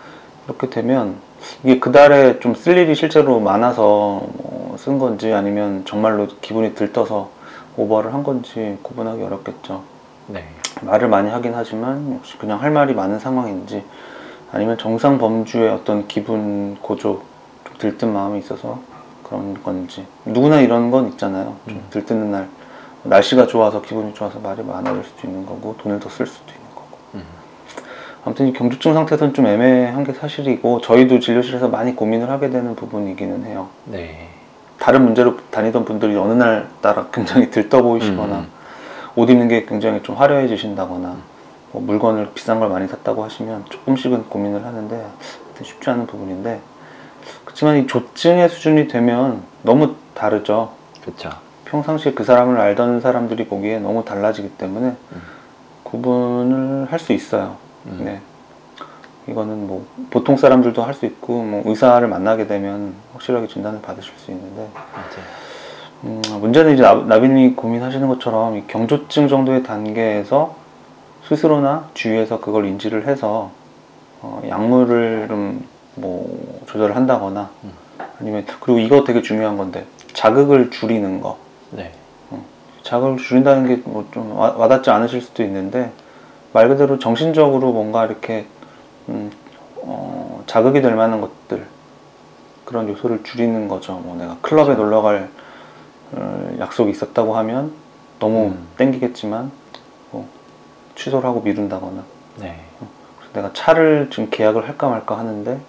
이렇게 0.47 0.68
되면 0.71 1.16
이게 1.62 1.78
그 1.78 1.92
달에 1.92 2.40
좀 2.40 2.54
쓸 2.54 2.76
일이 2.78 2.95
실제로 2.95 3.40
많아서 3.40 4.23
뭐 4.35 4.59
쓴 4.78 4.99
건지 5.00 5.33
아니면 5.33 5.85
정말로 5.87 6.28
기분이 6.40 6.75
들떠서 6.76 7.30
오버를 7.76 8.14
한 8.14 8.23
건지 8.23 8.78
구분하기 8.83 9.21
어렵겠죠. 9.23 9.83
네. 10.28 10.45
말을 10.83 11.09
많이 11.09 11.28
하긴 11.30 11.52
하지만 11.54 12.14
역시 12.16 12.38
그냥 12.38 12.62
할 12.62 12.71
말이 12.71 12.95
많은 12.95 13.18
상황인지 13.18 13.83
아니면 14.52 14.78
정상 14.78 15.18
범주의 15.18 15.68
어떤 15.68 16.07
기분 16.07 16.76
고조 16.80 17.23
좀 17.64 17.75
들뜬 17.78 18.12
마음이 18.12 18.38
있어서 18.38 18.78
그런 19.28 19.62
건지 19.62 20.06
누구나 20.25 20.61
이런 20.61 20.90
건 20.90 21.08
있잖아요. 21.08 21.56
좀 21.66 21.76
음. 21.76 21.85
들뜨는 21.90 22.30
날 22.30 22.49
날씨가 23.04 23.47
좋아서 23.47 23.80
기분이 23.82 24.14
좋아서 24.14 24.38
말이 24.40 24.62
많아질 24.62 25.04
수도 25.04 25.26
있는 25.28 25.44
거고 25.47 25.76
돈을 25.78 26.00
더 26.00 26.08
쓸 26.08 26.26
수도 26.26 26.50
있는 26.52 26.66
거고 26.75 26.99
음. 27.14 27.23
아무튼 28.25 28.47
이 28.49 28.52
경조증 28.52 28.94
상태에서는 28.94 29.35
좀 29.35 29.47
애매한 29.47 30.04
게 30.04 30.12
사실이고 30.12 30.80
저희도 30.80 31.20
진료실에서 31.20 31.68
많이 31.68 31.94
고민을 31.94 32.30
하게 32.30 32.50
되는 32.50 32.75
부분이기는 32.75 33.44
해요. 33.44 33.68
네. 33.85 34.28
다른 34.78 35.04
문제로 35.04 35.37
다니던 35.50 35.85
분들이 35.85 36.16
어느 36.16 36.32
날 36.32 36.68
따라 36.80 37.06
굉장히 37.12 37.50
들떠 37.50 37.82
보이시거나 37.82 38.38
음. 38.40 38.49
옷 39.16 39.28
입는 39.28 39.49
게 39.49 39.64
굉장히 39.66 40.02
좀 40.02 40.14
화려해지신다거나 40.16 41.16
뭐 41.73 41.82
물건을 41.82 42.30
비싼 42.35 42.61
걸 42.61 42.68
많이 42.70 42.87
샀다고 42.88 43.25
하시면 43.25 43.64
조금씩은 43.68 44.28
고민을 44.28 44.64
하는데 44.64 45.06
쉽지 45.62 45.90
않은 45.90 46.06
부분인데 46.06 46.61
그렇지만 47.45 47.77
이 47.79 47.87
조증의 47.87 48.49
수준이 48.49 48.89
되면 48.89 49.43
너무 49.63 49.95
다르죠. 50.15 50.73
그렇죠. 51.03 51.31
평상시에 51.65 52.13
그 52.13 52.25
사람을 52.25 52.59
알던 52.59 53.01
사람들이 53.01 53.47
보기에 53.47 53.79
너무 53.79 54.05
달라지기 54.05 54.51
때문에 54.51 54.87
음. 55.13 55.23
구분을 55.83 56.87
할 56.91 56.99
수 56.99 57.13
있어요. 57.13 57.57
음. 57.87 58.01
네. 58.05 58.21
이거는 59.29 59.67
뭐 59.67 59.87
보통 60.11 60.37
사람들도 60.37 60.83
할 60.83 60.95
수 60.95 61.05
있고 61.07 61.43
뭐 61.43 61.63
의사를 61.67 62.07
만나게 62.09 62.47
되면 62.47 62.95
확실하게 63.13 63.47
진단을 63.49 63.83
받으실 63.83 64.13
수 64.17 64.31
있는데. 64.31 64.69
음, 66.05 66.23
문제는 66.41 66.75
이제 66.75 66.83
나- 66.83 66.95
나비님이 66.95 67.55
고민하시는 67.55 68.07
것처럼 68.09 68.57
이 68.57 68.65
경조증 68.69 69.29
정도의 69.29 69.63
단계에서 69.65 70.55
스스로나 71.27 71.89
주위에서 71.95 72.41
그걸 72.41 72.67
인지를 72.67 73.07
해서 73.07 73.51
어, 74.23 74.41
약물을 74.49 75.27
좀 75.29 75.67
뭐 76.00 76.62
조절을 76.67 76.97
한다거나 76.97 77.50
음. 77.64 77.73
아니면 78.21 78.45
그리고 78.61 78.78
이거 78.78 79.05
되게 79.05 79.23
중요한 79.23 79.57
건데 79.57 79.85
자극을 80.12 80.71
줄이는 80.71 81.21
거 81.21 81.38
네. 81.71 81.93
자극을 82.83 83.19
줄인다는 83.19 83.67
게 83.67 83.83
뭐 83.85 84.05
좀 84.12 84.37
와닿지 84.37 84.90
않으실 84.90 85.21
수도 85.21 85.43
있는데 85.43 85.93
말 86.52 86.69
그대로 86.69 86.99
정신적으로 86.99 87.73
뭔가 87.73 88.07
이렇게 88.07 88.47
음, 89.09 89.31
어, 89.76 90.43
자극이 90.47 90.81
될 90.81 90.95
만한 90.95 91.21
것들 91.21 91.67
그런 92.64 92.88
요소를 92.88 93.23
줄이는 93.25 93.69
거죠. 93.69 93.93
뭐 93.95 94.17
내가 94.17 94.37
클럽에 94.40 94.67
그렇죠. 94.75 94.83
놀러 94.83 95.02
갈 95.02 95.28
어, 96.12 96.57
약속이 96.59 96.90
있었다고 96.90 97.37
하면 97.37 97.73
너무 98.19 98.47
음. 98.49 98.67
땡기겠지만 98.78 99.50
뭐 100.11 100.26
취소를 100.95 101.28
하고 101.28 101.40
미룬다거나 101.43 102.02
네. 102.40 102.59
내가 103.35 103.50
차를 103.52 104.09
지금 104.11 104.31
계약을 104.31 104.67
할까 104.67 104.88
말까 104.88 105.19
하는데 105.19 105.61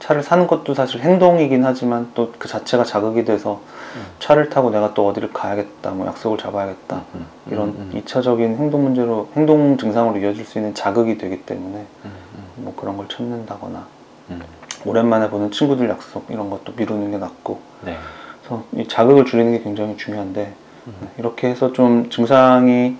차를 0.00 0.22
사는 0.22 0.46
것도 0.46 0.74
사실 0.74 1.00
행동이긴 1.00 1.64
하지만 1.64 2.10
또 2.14 2.32
그 2.40 2.48
자체가 2.48 2.84
자극이 2.84 3.24
돼서 3.24 3.60
음. 3.96 4.02
차를 4.18 4.48
타고 4.48 4.70
내가 4.70 4.94
또 4.94 5.06
어디를 5.06 5.32
가야겠다, 5.32 5.90
뭐 5.90 6.06
약속을 6.06 6.38
잡아야겠다 6.38 7.04
음. 7.14 7.26
이런 7.50 7.68
음. 7.68 7.90
음. 7.94 8.00
2차적인 8.00 8.56
행동 8.56 8.82
문제로 8.82 9.28
행동 9.36 9.76
증상으로 9.76 10.18
이어질 10.18 10.44
수 10.44 10.58
있는 10.58 10.74
자극이 10.74 11.18
되기 11.18 11.42
때문에 11.42 11.84
음. 12.06 12.10
뭐 12.56 12.74
그런 12.74 12.96
걸 12.96 13.08
참는다거나 13.08 13.86
음. 14.30 14.42
오랜만에 14.86 15.28
보는 15.28 15.50
친구들 15.50 15.90
약속 15.90 16.24
이런 16.30 16.48
것도 16.48 16.72
미루는 16.76 17.10
게 17.10 17.18
낫고 17.18 17.60
네. 17.82 17.96
그래서 18.40 18.64
이 18.74 18.88
자극을 18.88 19.26
줄이는 19.26 19.52
게 19.52 19.62
굉장히 19.62 19.98
중요한데 19.98 20.54
음. 20.86 21.08
이렇게 21.18 21.48
해서 21.48 21.74
좀 21.74 22.08
증상이 22.08 22.96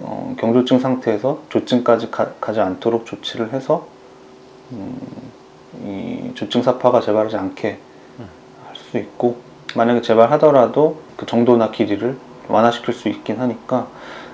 어, 0.00 0.36
경조증 0.38 0.78
상태에서 0.78 1.42
조증까지 1.48 2.12
가, 2.12 2.52
지 2.52 2.60
않도록 2.60 3.06
조치를 3.06 3.52
해서 3.52 3.88
음, 4.70 4.96
이 5.84 6.32
조증 6.34 6.62
사파가 6.62 7.00
재발하지 7.00 7.36
않게 7.36 7.78
음. 8.20 8.28
할수 8.68 8.98
있고 8.98 9.36
만약에 9.74 10.00
재발하더라도 10.02 11.00
그 11.16 11.26
정도나 11.26 11.70
길이를 11.70 12.16
완화시킬 12.48 12.94
수 12.94 13.08
있긴 13.08 13.38
하니까 13.40 13.86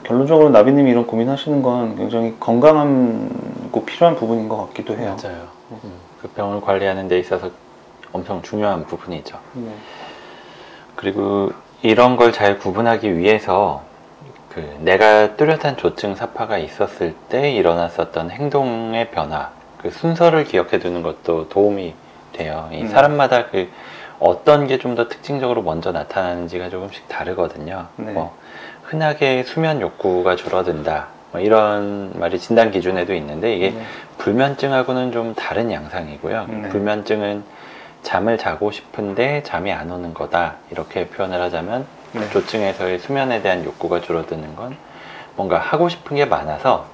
결론적으로 0.05 0.51
나비님이 0.51 0.91
이런 0.91 1.07
고민하시는 1.07 1.63
건 1.63 1.97
굉장히 1.97 2.35
건강하고 2.39 3.85
필요한 3.85 4.15
부분인 4.17 4.49
것 4.49 4.57
같기도 4.69 4.97
해요. 4.97 5.17
맞아요. 5.23 5.49
음. 5.73 5.93
그 6.23 6.29
병을 6.29 6.61
관리하는 6.61 7.09
데 7.09 7.19
있어서 7.19 7.51
엄청 8.13 8.43
중요한 8.43 8.85
부분이죠. 8.87 9.39
네. 9.55 9.75
그리고 10.95 11.53
이런 11.83 12.17
걸 12.17 12.33
잘 12.33 12.59
구분하기 12.59 13.19
위해서 13.19 13.83
그 14.51 14.61
내가 14.81 15.37
뚜렷한 15.37 15.77
조증 15.77 16.15
사파가 16.15 16.59
있었을 16.59 17.15
때 17.29 17.51
일어났었던 17.53 18.31
행동의 18.31 19.11
변화, 19.11 19.51
그 19.85 19.91
순서를 19.91 20.45
기억해 20.45 20.79
두는 20.79 21.03
것도 21.03 21.51
도움이 21.51 21.95
돼요. 22.33 22.71
이 22.73 22.81
음. 22.81 22.89
사람마다 22.89 23.49
그 23.51 23.69
어떤 24.19 24.67
게 24.67 24.79
좀 24.79 24.95
더 24.95 25.09
특징적으로 25.09 25.61
먼저 25.61 25.93
나타나는지가 25.93 26.71
조금씩 26.71 27.07
다르거든요. 27.07 27.89
네. 27.97 28.13
뭐 28.13 28.35
흔하게 28.85 29.43
수면 29.43 29.83
욕구가 29.83 30.37
줄어든다. 30.37 31.09
뭐 31.33 31.41
이런 31.43 32.13
말이 32.15 32.39
진단 32.39 32.71
기준에도 32.71 33.13
있는데 33.15 33.55
이게 33.55 33.71
네. 33.73 33.83
불면증하고는 34.17 35.13
좀 35.13 35.35
다른 35.35 35.71
양상이고요. 35.71 36.47
네. 36.49 36.69
불면증은 36.71 37.45
잠을 38.03 38.39
자고 38.39 38.71
싶은데 38.71 39.43
잠이 39.43 39.71
안 39.71 39.91
오는 39.91 40.15
거다. 40.15 40.55
이렇게 40.71 41.09
표현을 41.09 41.43
하자면 41.43 41.85
네. 42.13 42.31
조증에서의 42.31 43.01
수면에 43.01 43.43
대한 43.43 43.63
욕구가 43.67 44.01
줄어드는 44.01 44.57
건 44.57 44.77
뭔가 45.37 45.59
하고 45.59 45.91
싶은 45.91 46.17
게 46.17 46.25
많아서 46.25 46.87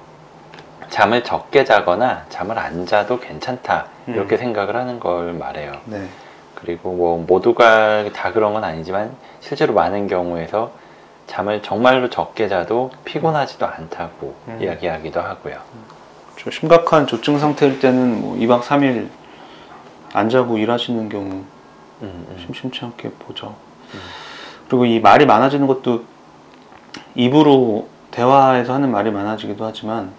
잠을 0.91 1.23
적게 1.23 1.63
자거나 1.63 2.25
잠을 2.29 2.59
안 2.59 2.85
자도 2.85 3.19
괜찮다. 3.19 3.87
이렇게 4.07 4.35
음. 4.35 4.37
생각을 4.37 4.75
하는 4.75 4.99
걸 4.99 5.33
말해요. 5.33 5.71
네. 5.85 6.07
그리고 6.53 6.91
뭐 6.91 7.25
모두가 7.25 8.11
다 8.11 8.33
그런 8.33 8.53
건 8.53 8.63
아니지만 8.65 9.15
실제로 9.39 9.73
많은 9.73 10.07
경우에서 10.07 10.71
잠을 11.27 11.63
정말로 11.63 12.09
적게 12.09 12.49
자도 12.49 12.91
피곤하지도 13.05 13.65
않다고 13.65 14.35
음. 14.49 14.59
이야기하기도 14.61 15.19
하고요. 15.21 15.55
좀 16.35 16.51
심각한 16.51 17.07
조증 17.07 17.39
상태일 17.39 17.79
때는 17.79 18.21
뭐 18.21 18.35
2박 18.35 18.61
3일 18.61 19.07
안 20.11 20.29
자고 20.29 20.57
일하시는 20.57 21.07
경우 21.07 21.25
음, 21.31 21.45
음. 22.01 22.35
심심치 22.37 22.83
않게 22.83 23.11
보죠. 23.11 23.55
음. 23.93 23.99
그리고 24.67 24.85
이 24.85 24.99
말이 24.99 25.25
많아지는 25.25 25.67
것도 25.67 26.03
입으로 27.15 27.87
대화에서 28.11 28.73
하는 28.73 28.91
말이 28.91 29.09
많아지기도 29.09 29.63
하지만 29.63 30.11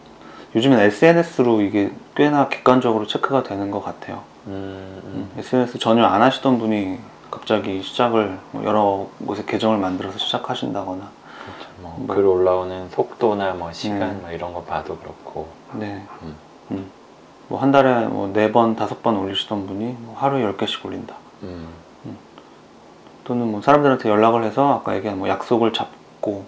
요즘엔 0.54 0.78
SNS로 0.80 1.62
이게 1.62 1.90
꽤나 2.14 2.49
객관적으로 2.49 3.06
체크가 3.06 3.42
되는 3.42 3.71
것 3.71 3.82
같아요. 3.82 4.23
음, 4.47 5.00
음. 5.04 5.30
SNS 5.38 5.78
전혀 5.78 6.04
안 6.04 6.21
하시던 6.21 6.59
분이 6.59 6.99
갑자기 7.30 7.82
시작을 7.82 8.38
뭐 8.50 8.64
여러 8.64 9.09
곳에 9.25 9.44
계정을 9.47 9.78
만들어서 9.78 10.18
시작하신다거나 10.18 11.11
그렇죠. 11.44 11.73
뭐 11.80 11.94
뭐. 11.99 12.14
글 12.14 12.26
올라오는 12.26 12.90
속도나 12.90 13.54
뭐 13.54 13.73
시간 13.73 13.99
네. 13.99 14.14
뭐 14.21 14.30
이런 14.30 14.52
거 14.52 14.62
봐도 14.62 14.97
그렇고 14.99 15.49
네. 15.73 16.02
음. 16.23 16.37
음. 16.73 16.90
뭐한 17.49 17.71
달에 17.73 18.06
뭐 18.06 18.32
네 18.32 18.50
번, 18.52 18.76
다섯 18.76 19.02
번 19.02 19.16
올리시던 19.16 19.66
분이 19.66 19.97
뭐 20.00 20.16
하루에 20.18 20.42
열 20.42 20.56
개씩 20.56 20.85
올린다. 20.87 21.14
음, 21.42 21.68
또는 23.25 23.50
뭐 23.50 23.61
사람들한테 23.61 24.09
연락을 24.09 24.44
해서 24.44 24.75
아까 24.75 24.97
얘기한 24.97 25.18
뭐 25.18 25.28
약속을 25.28 25.73
잡고 25.73 26.44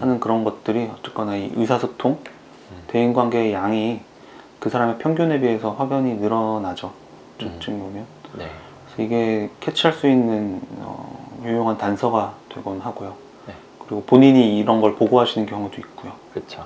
하는 0.00 0.20
그런 0.20 0.44
것들이 0.44 0.90
어쨌거나 0.98 1.36
이 1.36 1.52
의사소통, 1.54 2.12
음. 2.12 2.37
대인관계의 2.88 3.52
양이 3.52 4.00
그 4.58 4.70
사람의 4.70 4.98
평균에 4.98 5.40
비해서 5.40 5.72
확연히 5.72 6.14
늘어나죠. 6.14 6.88
음. 6.88 7.38
조증이 7.38 7.80
오면. 7.80 8.06
네. 8.34 8.50
그래서 8.86 9.02
이게 9.02 9.50
캐치할 9.60 9.96
수 9.96 10.08
있는 10.08 10.60
어, 10.78 11.40
유용한 11.44 11.78
단서가 11.78 12.34
되곤 12.48 12.80
하고요. 12.80 13.14
네. 13.46 13.54
그리고 13.80 14.02
본인이 14.04 14.58
이런 14.58 14.80
걸 14.80 14.96
보고하시는 14.96 15.46
경우도 15.46 15.76
있고요. 15.80 16.12
그렇죠. 16.32 16.64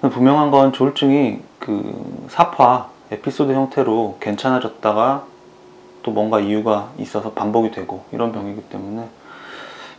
분명한 0.00 0.50
건 0.50 0.72
조울증이 0.72 1.40
그 1.58 2.26
사파 2.28 2.88
에피소드 3.10 3.52
형태로 3.52 4.18
괜찮아졌다가 4.20 5.24
또 6.02 6.10
뭔가 6.10 6.38
이유가 6.40 6.90
있어서 6.98 7.32
반복이 7.32 7.70
되고 7.70 8.04
이런 8.12 8.32
병이기 8.32 8.62
때문에 8.62 9.08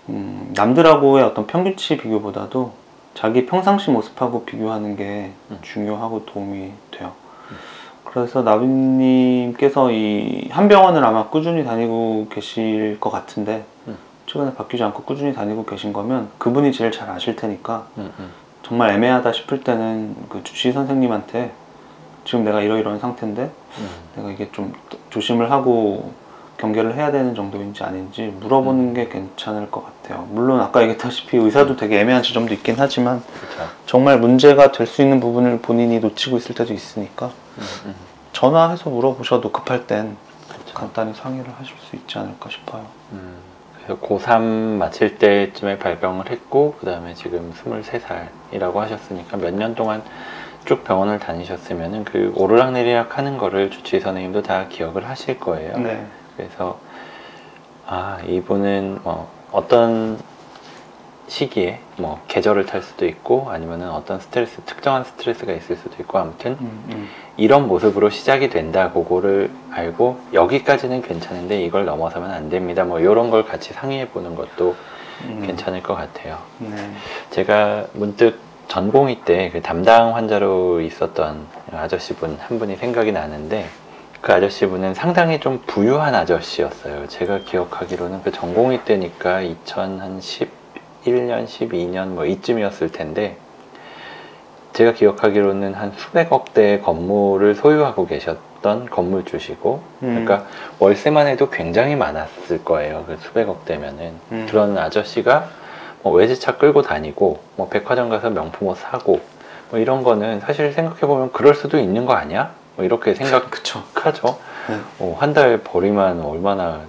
음, 0.10 0.54
남들하고의 0.56 1.24
어떤 1.24 1.48
평균치 1.48 1.98
비교보다도 1.98 2.72
자기 3.14 3.46
평상시 3.46 3.90
모습하고 3.92 4.44
비교하는 4.46 4.96
게 4.96 5.32
음. 5.52 5.60
중요하고 5.62 6.26
도움이 6.26 6.72
돼요. 6.92 7.14
그래서 8.06 8.42
나비님께서 8.42 9.92
이 9.92 10.48
한 10.52 10.68
병원을 10.68 11.04
아마 11.04 11.28
꾸준히 11.30 11.64
다니고 11.64 12.28
계실 12.32 13.00
것 13.00 13.10
같은데 13.12 13.66
음. 13.88 13.98
최근에 14.26 14.54
바뀌지 14.56 14.82
않고 14.84 15.04
꾸준히 15.04 15.34
다니고 15.34 15.66
계신 15.66 15.94
거면 15.94 16.30
그분이 16.38 16.72
제일 16.72 16.92
잘 16.92 17.10
아실 17.10 17.36
테니까 17.36 17.88
음, 17.98 18.12
음. 18.20 18.32
정말 18.64 18.92
애매하다 18.92 19.32
싶을 19.34 19.62
때는 19.64 20.16
그 20.30 20.44
주치의 20.44 20.74
선생님한테 20.74 21.52
지금 22.26 22.44
내가 22.44 22.62
이러이러한 22.62 23.00
상태인데 23.00 23.44
음. 23.44 23.90
내가 24.16 24.32
이게 24.32 24.50
좀 24.52 24.74
조심을 25.12 25.52
하고 25.52 26.12
경계를 26.58 26.96
해야 26.96 27.12
되는 27.12 27.36
정도인지 27.36 27.84
아닌지 27.84 28.34
물어보는 28.40 28.94
게 28.94 29.08
괜찮을 29.10 29.70
것 29.70 29.86
같아요. 29.86 30.28
물론 30.32 30.60
아까 30.60 30.82
얘기했다시피 30.82 31.38
의사도 31.38 31.76
되게 31.78 32.00
애매한 32.00 32.24
지점도 32.24 32.54
있긴 32.56 32.76
하지만 32.78 33.22
그렇죠. 33.40 33.72
정말 33.86 34.20
문제가 34.20 34.72
될 34.72 34.88
수 34.88 35.02
있는 35.02 35.20
부분을 35.20 35.60
본인이 35.60 36.00
놓치고 36.00 36.38
있을 36.38 36.56
때도 36.56 36.74
있으니까 36.74 37.28
음, 37.58 37.64
음. 37.86 37.96
전화해서 38.34 38.90
물어보셔도 38.90 39.52
급할 39.52 39.86
땐 39.86 40.18
그렇죠. 40.50 40.74
간단히 40.74 41.14
상의를 41.14 41.52
하실 41.60 41.76
수 41.78 41.96
있지 41.96 42.18
않을까 42.18 42.50
싶어요. 42.50 42.86
음, 43.12 43.36
그래서 43.76 44.00
고3 44.02 44.42
마칠 44.78 45.18
때쯤에 45.20 45.78
발병을 45.78 46.32
했고 46.32 46.76
그 46.80 46.86
다음에 46.88 47.14
지금 47.14 47.54
23살이라고 47.54 48.76
하셨으니까 48.76 49.38
몇 49.38 49.54
년 49.54 49.76
동안 49.76 50.02
쭉 50.66 50.84
병원을 50.84 51.20
다니셨으면은 51.20 52.04
그 52.04 52.34
오르락내리락 52.36 53.18
하는 53.18 53.38
거를 53.38 53.70
주치의 53.70 54.02
선생님도 54.02 54.42
다 54.42 54.66
기억을 54.68 55.08
하실 55.08 55.40
거예요. 55.40 55.78
네. 55.78 56.06
그래서 56.38 56.80
아 57.86 58.20
이분은 58.28 59.00
뭐 59.04 59.30
어떤 59.52 60.20
시기에 61.28 61.80
뭐 61.98 62.22
계절을 62.30 62.66
탈 62.66 62.82
수도 62.82 63.06
있고 63.06 63.50
아니면은 63.50 63.90
어떤 63.90 64.20
스트레스 64.20 64.62
특정한 64.62 65.04
스트레스가 65.04 65.52
있을 65.52 65.76
수도 65.76 65.96
있고 66.02 66.18
아무튼 66.20 66.54
음, 66.62 66.86
음. 66.90 67.10
이런 67.36 67.68
모습으로 67.68 68.10
시작이 68.10 68.50
된다 68.50 68.92
그거를 68.94 69.52
알고 69.72 70.20
여기까지는 70.34 71.02
괜찮은데 71.02 71.62
이걸 71.64 71.84
넘어서면 71.84 72.32
안 72.32 72.50
됩니다 72.50 72.86
뭐 72.86 73.00
이런 73.02 73.30
걸 73.30 73.46
같이 73.46 73.74
상의해 73.74 74.08
보는 74.08 74.36
것도 74.36 74.76
음. 75.26 75.44
괜찮을 75.46 75.84
것 75.84 75.96
같아요 75.96 76.38
네. 76.60 76.94
제가 77.32 77.88
문득 77.94 78.40
전공의 78.70 79.22
때 79.26 79.50
그 79.52 79.62
담당 79.62 80.16
환자로 80.16 80.82
있었던 80.82 81.46
아저씨분 81.72 82.38
한 82.40 82.60
분이 82.60 82.76
생각이 82.76 83.12
나는데 83.12 83.68
그 84.22 84.34
아저씨분은 84.34 84.94
상당히 84.94 85.40
좀 85.40 85.62
부유한 85.66 86.16
아저씨였어요. 86.16 87.08
제가 87.08 87.40
기억하기로는 87.40 88.24
그 88.24 88.32
전공의 88.32 88.84
때니까 88.86 89.42
2011년, 89.42 90.50
12년 91.46 92.08
뭐 92.10 92.26
이쯤이었을 92.26 92.92
텐데 92.92 93.38
제가 94.74 94.94
기억하기로는 94.94 95.74
한 95.74 95.92
수백억 95.96 96.54
대의 96.54 96.82
건물을 96.82 97.56
소유하고 97.56 98.06
계셨던 98.06 98.90
건물주시고 98.90 99.82
음. 100.04 100.24
그러니까 100.26 100.48
월세만 100.80 101.28
해도 101.28 101.50
굉장히 101.50 101.96
많았을 101.96 102.64
거예요. 102.64 103.06
그 103.08 103.18
수백억 103.22 103.66
대면은 103.66 104.14
음. 104.32 104.46
그런 104.50 104.78
아저씨가 104.78 105.50
뭐 106.04 106.14
외제차 106.14 106.58
끌고 106.58 106.84
다니고 106.84 107.40
뭐 107.56 107.70
백화점 107.70 108.10
가서 108.10 108.30
명품 108.30 108.68
옷 108.68 108.78
사고 108.78 109.20
뭐 109.72 109.80
이런 109.80 110.04
거는 110.04 110.42
사실 110.42 110.72
생각해 110.72 111.02
보면 111.02 111.32
그럴 111.32 111.56
수도 111.56 111.80
있는 111.80 112.06
거 112.06 112.14
아니야? 112.14 112.52
뭐 112.78 112.86
이렇게. 112.86 113.14
생각하죠. 113.16 114.38
네. 114.70 115.16
한달 115.18 115.58
벌이만 115.64 116.22
얼마나 116.22 116.82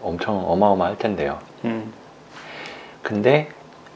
엄청 0.00 0.48
어마어마할 0.48 0.96
텐데요. 0.96 1.38
음. 1.64 1.92
근데 3.02 3.48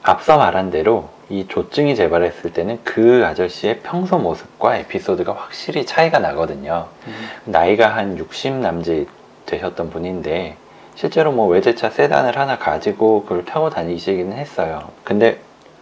앞서 0.03 0.37
말한 0.37 0.71
대로 0.71 1.09
이 1.31 1.47
조증이 1.47 1.95
재발했을 1.95 2.53
때는 2.53 2.81
그 2.85 3.25
아저씨의 3.25 3.81
평소 3.81 4.19
모습과 4.19 4.77
에피소드가 4.79 5.33
확실히 5.33 5.87
차이가 5.87 6.19
나거든요. 6.19 6.89
음. 7.07 7.29
나이가 7.45 7.89
한 7.95 8.19
60 8.19 8.55
남짓 8.55 9.09
되셨던 9.47 9.91
분인데 9.91 10.57
실제로 10.95 11.31
뭐 11.31 11.47
외제차 11.47 11.91
세단을 11.91 12.37
하나 12.37 12.59
가지고 12.59 13.23
그걸 13.23 13.45
타고 13.45 13.71
다니시기는 13.71 14.37
했어요. 14.37 14.89
근데 15.05 15.39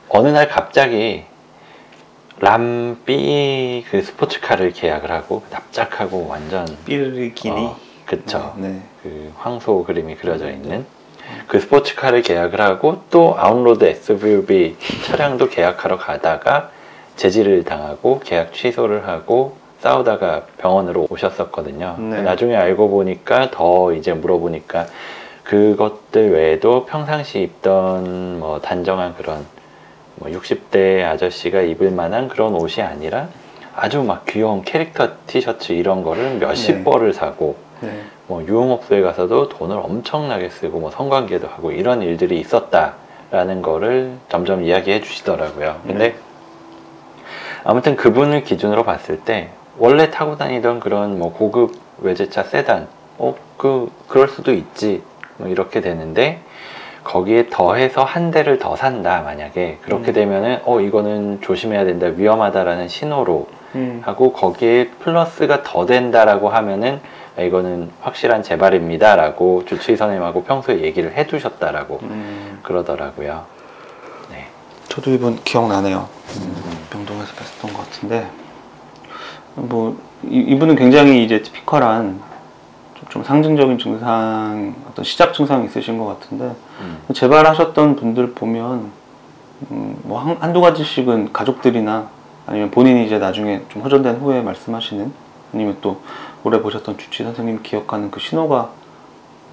어느 0.09 0.29
날 0.29 0.49
갑자기 0.49 1.25
람비 2.41 3.85
그 3.91 4.03
스포츠카를 4.03 4.73
계약을 4.73 5.11
하고 5.11 5.43
납작하고 5.51 6.27
완전 6.29 6.67
삐르기니. 6.85 7.67
어, 7.67 7.77
그쵸. 8.05 8.55
네. 8.57 8.81
그 9.03 9.33
황소 9.39 9.85
그림이 9.85 10.17
그려져 10.17 10.51
있는 10.51 10.85
그 11.49 11.61
스포츠카를 11.61 12.23
계약을 12.23 12.61
하고 12.61 13.03
또 13.11 13.35
오프로드 13.37 13.85
SUV 13.85 14.77
차량도 15.07 15.49
계약하러 15.49 15.97
가다가 15.99 16.71
제지를 17.17 17.65
당하고 17.65 18.21
계약 18.21 18.53
취소를 18.53 19.09
하고 19.09 19.57
싸우다가 19.81 20.43
병원으로 20.59 21.07
오셨었거든요. 21.11 21.97
네. 21.99 22.23
나중에 22.23 22.55
알고 22.55 22.91
보니까 22.91 23.51
더 23.51 23.93
이제 23.93 24.13
물어보니까 24.13 24.87
그것들 25.45 26.33
외에도 26.33 26.87
평상시 26.87 27.41
입던 27.41 28.41
뭐 28.41 28.61
단정한 28.61 29.15
그런 29.17 29.47
뭐 30.17 30.31
60대 30.31 31.05
아저씨가 31.05 31.63
입을 31.63 31.91
만한 31.91 32.29
그런 32.29 32.55
옷이 32.55 32.83
아니라 32.83 33.29
아주 33.75 34.03
막 34.03 34.25
귀여운 34.27 34.63
캐릭터 34.63 35.11
티셔츠 35.27 35.73
이런 35.73 36.03
거를 36.03 36.39
몇십 36.39 36.77
네. 36.77 36.85
벌을 36.85 37.13
사고 37.13 37.57
네. 37.81 38.03
뭐 38.27 38.43
유흥업소에 38.43 39.03
가서도 39.03 39.51
돈을 39.51 39.77
엄청나게 39.77 40.49
쓰고 40.49 40.81
뭐 40.81 40.91
성관계도 40.91 41.47
하고 41.47 41.71
이런 41.71 42.03
일들이 42.03 42.41
있었다라는 42.41 43.63
거를 43.63 44.15
점점 44.29 44.65
이야기해 44.65 45.03
주시더라고요. 45.03 45.81
근데 45.87 46.09
네. 46.09 46.17
아무튼 47.65 47.97
그분을 47.97 48.45
기준으로 48.45 48.85
봤을 48.85 49.21
때 49.21 49.51
원래 49.79 50.11
타고 50.11 50.37
다니던 50.37 50.81
그런 50.81 51.19
뭐 51.19 51.33
고급 51.33 51.75
외제차 51.99 52.45
세단 52.45 52.89
어그 53.19 53.91
그럴 54.09 54.29
수도 54.29 54.53
있지 54.53 55.03
뭐 55.37 55.49
이렇게 55.49 55.81
되는데 55.81 56.41
거기에 57.07 57.47
더해서 57.51 58.03
한 58.03 58.33
대를 58.33 58.59
더 58.59 58.75
산다 58.75 59.23
만약에 59.23 59.79
그렇게 59.83 60.11
음. 60.11 60.13
되면은 60.13 60.59
어 60.65 60.81
이거는 60.81 61.41
조심해야 61.41 61.85
된다 61.85 62.09
위험하다라는 62.09 62.89
신호로 62.89 63.47
음. 63.77 64.03
하고 64.05 64.33
거기에 64.33 64.89
플러스가 65.01 65.63
더 65.63 65.87
된다라고 65.87 66.49
하면은 66.49 67.01
아, 67.39 67.43
이거는 67.43 67.91
확실한 68.01 68.43
재발입니다라고 68.43 69.67
주치의 69.67 69.97
선생님하고 69.97 70.43
평소에 70.45 70.81
얘기를 70.81 71.13
해두셨다라고 71.17 72.01
음. 72.03 72.59
그러더라고요. 72.63 73.45
네. 74.33 74.47
저도 74.89 75.13
이분 75.13 75.37
기억나네요. 75.45 76.09
음. 76.39 76.57
병동에서 76.91 77.35
뵀었던 77.35 77.73
것 77.73 77.85
같은데 77.85 78.27
뭐 79.55 79.97
이, 80.25 80.39
이분은 80.39 80.75
굉장히 80.75 81.23
이제 81.23 81.41
티피컬한 81.43 82.21
좀, 83.17 83.23
좀 83.23 83.25
상징적인 83.25 83.79
증상 83.79 84.75
어떤 84.91 85.05
시작 85.05 85.33
증상이 85.33 85.67
있으신 85.67 85.99
것 85.99 86.07
같은데 86.07 86.55
음. 86.81 86.99
재발하셨던 87.15 87.97
분들 87.97 88.33
보면 88.33 88.91
음, 89.71 89.99
뭐 90.05 90.21
한, 90.21 90.37
한두 90.41 90.61
가지씩은 90.61 91.33
가족들이나 91.33 92.09
아니면 92.47 92.71
본인이 92.71 93.07
이제 93.07 93.19
나중에 93.19 93.63
좀 93.69 93.83
호전된 93.83 94.17
후에 94.17 94.43
말씀하시는 94.43 95.13
아니면 95.55 95.79
또 95.81 96.01
오래 96.45 96.61
보셨던 96.61 96.99
주치 96.99 97.25
선생님 97.25 97.61
기억하는 97.63 98.11
그 98.11 98.21
신호가 98.21 98.71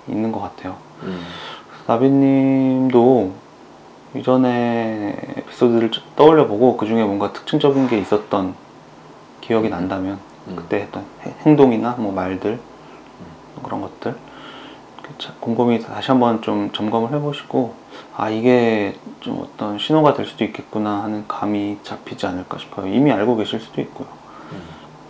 있는 0.07 0.31
것 0.31 0.41
같아요. 0.41 0.75
음. 1.03 1.21
나비님도 1.87 3.31
이전에 4.15 5.17
에피소드를 5.37 5.91
쭉 5.91 6.03
떠올려보고 6.15 6.77
그 6.77 6.85
중에 6.85 7.03
뭔가 7.03 7.33
특징적인 7.33 7.87
게 7.87 7.97
있었던 7.97 8.53
기억이 9.41 9.69
난다면 9.69 10.19
음. 10.49 10.55
그때 10.55 10.81
했던 10.81 11.03
해- 11.25 11.33
행동이나 11.45 11.95
뭐 11.97 12.11
말들 12.11 12.59
그런 13.61 13.81
것들 13.81 14.15
곰곰이 15.39 15.81
다시 15.81 16.09
한번 16.11 16.41
좀 16.41 16.71
점검을 16.71 17.11
해보시고 17.13 17.75
아 18.15 18.29
이게 18.29 18.97
좀 19.19 19.41
어떤 19.41 19.77
신호가 19.77 20.13
될 20.13 20.25
수도 20.25 20.43
있겠구나 20.43 21.03
하는 21.03 21.25
감이 21.27 21.77
잡히지 21.83 22.25
않을까 22.25 22.57
싶어요. 22.57 22.87
이미 22.87 23.11
알고 23.11 23.35
계실 23.35 23.59
수도 23.59 23.81
있고요. 23.81 24.07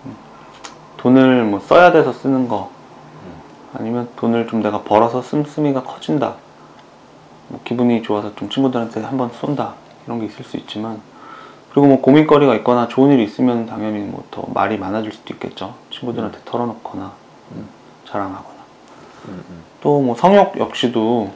음. 0.06 0.16
돈을 0.98 1.44
뭐 1.46 1.60
써야 1.60 1.92
돼서 1.92 2.12
쓰는 2.12 2.48
거 2.48 2.72
음. 3.24 3.34
아니면 3.80 4.10
돈을 4.16 4.48
좀 4.48 4.62
내가 4.62 4.82
벌어서 4.82 5.22
씀씀이가 5.22 5.84
커진다. 5.84 6.36
뭐 7.48 7.60
기분이 7.64 8.02
좋아서 8.02 8.34
좀 8.36 8.50
친구들한테 8.50 9.02
한번 9.04 9.30
쏜다. 9.32 9.76
이런 10.06 10.20
게 10.20 10.26
있을 10.26 10.44
수 10.44 10.58
있지만 10.58 11.02
그리고 11.72 11.88
뭐 11.88 12.02
고민거리가 12.02 12.56
있거나 12.56 12.88
좋은 12.88 13.12
일이 13.12 13.24
있으면 13.24 13.66
당연히 13.68 14.00
뭐 14.00 14.24
더 14.32 14.44
말이 14.54 14.78
많아질 14.78 15.12
수도 15.12 15.34
있겠죠. 15.36 15.76
친구들한테 15.92 16.40
털어놓거나 16.46 17.12
음, 17.54 17.68
자랑하거나. 18.14 18.64
음, 19.30 19.64
또뭐 19.82 20.16
성욕 20.16 20.60
역시도 20.60 21.32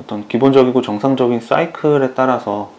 어떤 0.00 0.28
기본적이고 0.28 0.82
정상적인 0.82 1.40
사이클에 1.40 2.14
따라서 2.14 2.70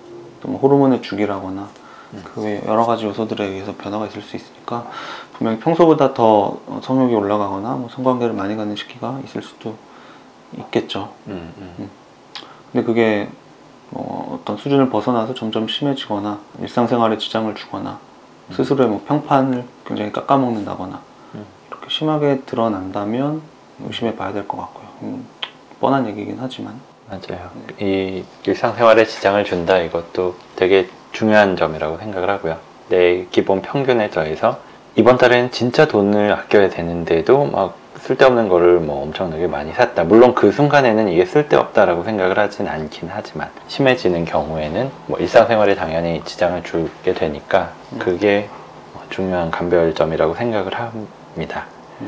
또 0.41 0.49
뭐 0.49 0.59
호르몬의 0.61 1.01
주기라거나 1.01 1.67
음. 2.13 2.23
그외 2.23 2.61
여러 2.65 2.85
가지 2.85 3.05
요소들에 3.05 3.45
의해서 3.45 3.75
변화가 3.75 4.07
있을 4.07 4.21
수 4.21 4.35
있으니까 4.35 4.87
분명히 5.33 5.59
평소보다 5.59 6.13
더 6.13 6.59
성욕이 6.81 7.13
올라가거나 7.13 7.73
뭐 7.73 7.89
성관계를 7.89 8.33
많이 8.33 8.55
갖는 8.55 8.75
시기가 8.75 9.19
있을 9.25 9.41
수도 9.41 9.75
있겠죠. 10.57 11.11
음, 11.27 11.53
음. 11.57 11.89
근데 12.71 12.85
그게 12.85 13.29
뭐 13.89 14.39
어떤 14.39 14.57
수준을 14.57 14.89
벗어나서 14.89 15.33
점점 15.33 15.67
심해지거나 15.67 16.39
일상생활에 16.61 17.17
지장을 17.17 17.53
주거나 17.55 17.99
음. 18.49 18.53
스스로의 18.53 18.89
뭐 18.89 19.03
평판을 19.05 19.65
굉장히 19.85 20.11
깎아먹는다거나 20.11 21.01
심하게 21.89 22.41
드러난다면 22.45 23.41
의심해 23.85 24.15
봐야 24.15 24.31
될 24.33 24.47
것 24.47 24.57
같고요. 24.57 24.87
음, 25.03 25.25
뻔한 25.79 26.07
얘기긴 26.07 26.37
하지만 26.39 26.75
맞아요. 27.09 27.49
이 27.79 28.23
일상생활에 28.45 29.05
지장을 29.05 29.43
준다 29.45 29.77
이것도 29.79 30.35
되게 30.55 30.87
중요한 31.11 31.55
점이라고 31.55 31.97
생각을 31.97 32.29
하고요. 32.29 32.57
내 32.89 33.25
기본 33.31 33.61
평균에 33.61 34.09
더해서 34.09 34.59
이번 34.95 35.17
달엔 35.17 35.51
진짜 35.51 35.87
돈을 35.87 36.31
아껴야 36.31 36.69
되는데도 36.69 37.45
막 37.45 37.77
쓸데없는 37.97 38.49
거를 38.49 38.79
뭐 38.79 39.03
엄청나게 39.03 39.47
많이 39.47 39.71
샀다. 39.73 40.03
물론 40.03 40.33
그 40.33 40.51
순간에는 40.51 41.09
이게 41.09 41.25
쓸데없다라고 41.25 42.03
생각을 42.03 42.37
하진 42.37 42.67
않긴 42.67 43.09
하지만 43.11 43.49
심해지는 43.67 44.25
경우에는 44.25 44.89
뭐 45.07 45.19
일상생활에 45.19 45.75
당연히 45.75 46.21
지장을 46.23 46.63
주게 46.63 47.13
되니까 47.13 47.71
음. 47.93 47.99
그게 47.99 48.49
중요한 49.09 49.49
감별점이라고 49.51 50.35
생각을 50.35 50.73
합니다. 50.75 51.65
네. 51.99 52.07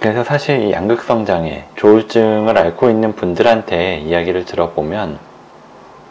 그래서 0.00 0.22
사실 0.22 0.60
이 0.62 0.72
양극성 0.72 1.24
장애, 1.24 1.64
조울증을 1.74 2.56
앓고 2.56 2.88
있는 2.88 3.14
분들한테 3.14 3.98
이야기를 3.98 4.44
들어보면 4.44 5.18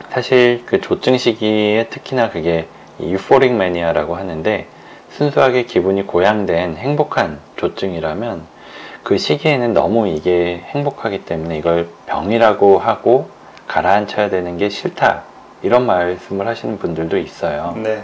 사실 0.09 0.63
그 0.65 0.81
조증 0.81 1.17
시기에 1.17 1.87
특히나 1.89 2.29
그게 2.29 2.67
이 2.99 3.13
유포릭 3.13 3.53
매니아라고 3.53 4.17
하는데 4.17 4.67
순수하게 5.11 5.63
기분이 5.63 6.05
고양된 6.05 6.75
행복한 6.75 7.39
조증이라면 7.55 8.43
그 9.03 9.17
시기에는 9.17 9.73
너무 9.73 10.07
이게 10.07 10.63
행복하기 10.67 11.23
때문에 11.23 11.57
이걸 11.57 11.87
병이라고 12.07 12.79
하고 12.79 13.29
가라앉혀야 13.67 14.29
되는 14.29 14.57
게 14.57 14.67
싫다 14.67 15.23
이런 15.61 15.85
말씀을 15.85 16.45
하시는 16.47 16.77
분들도 16.77 17.17
있어요. 17.17 17.73
네. 17.81 18.03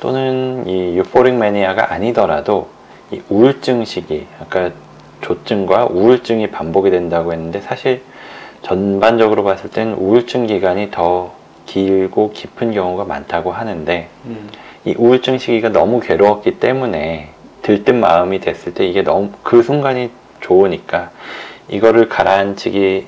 또는 0.00 0.66
이 0.66 0.96
유포릭 0.96 1.34
매니아가 1.34 1.92
아니더라도 1.92 2.68
이 3.12 3.20
우울증 3.28 3.84
시기, 3.84 4.26
아까 4.40 4.70
조증과 5.20 5.86
우울증이 5.90 6.50
반복이 6.50 6.90
된다고 6.90 7.32
했는데 7.32 7.60
사실 7.60 8.02
전반적으로 8.62 9.44
봤을 9.44 9.70
땐 9.70 9.94
우울증 9.94 10.46
기간이 10.46 10.90
더 10.90 11.32
길고 11.66 12.32
깊은 12.32 12.72
경우가 12.72 13.04
많다고 13.04 13.52
하는데 13.52 14.08
음. 14.26 14.48
이 14.84 14.94
우울증 14.96 15.38
시기가 15.38 15.70
너무 15.70 16.00
괴로웠기 16.00 16.58
때문에 16.58 17.30
들뜬 17.62 18.00
마음이 18.00 18.40
됐을 18.40 18.74
때 18.74 18.86
이게 18.86 19.02
너무 19.02 19.30
그 19.42 19.62
순간이 19.62 20.10
좋으니까 20.40 21.10
이거를 21.68 22.08
가라앉히기 22.08 23.06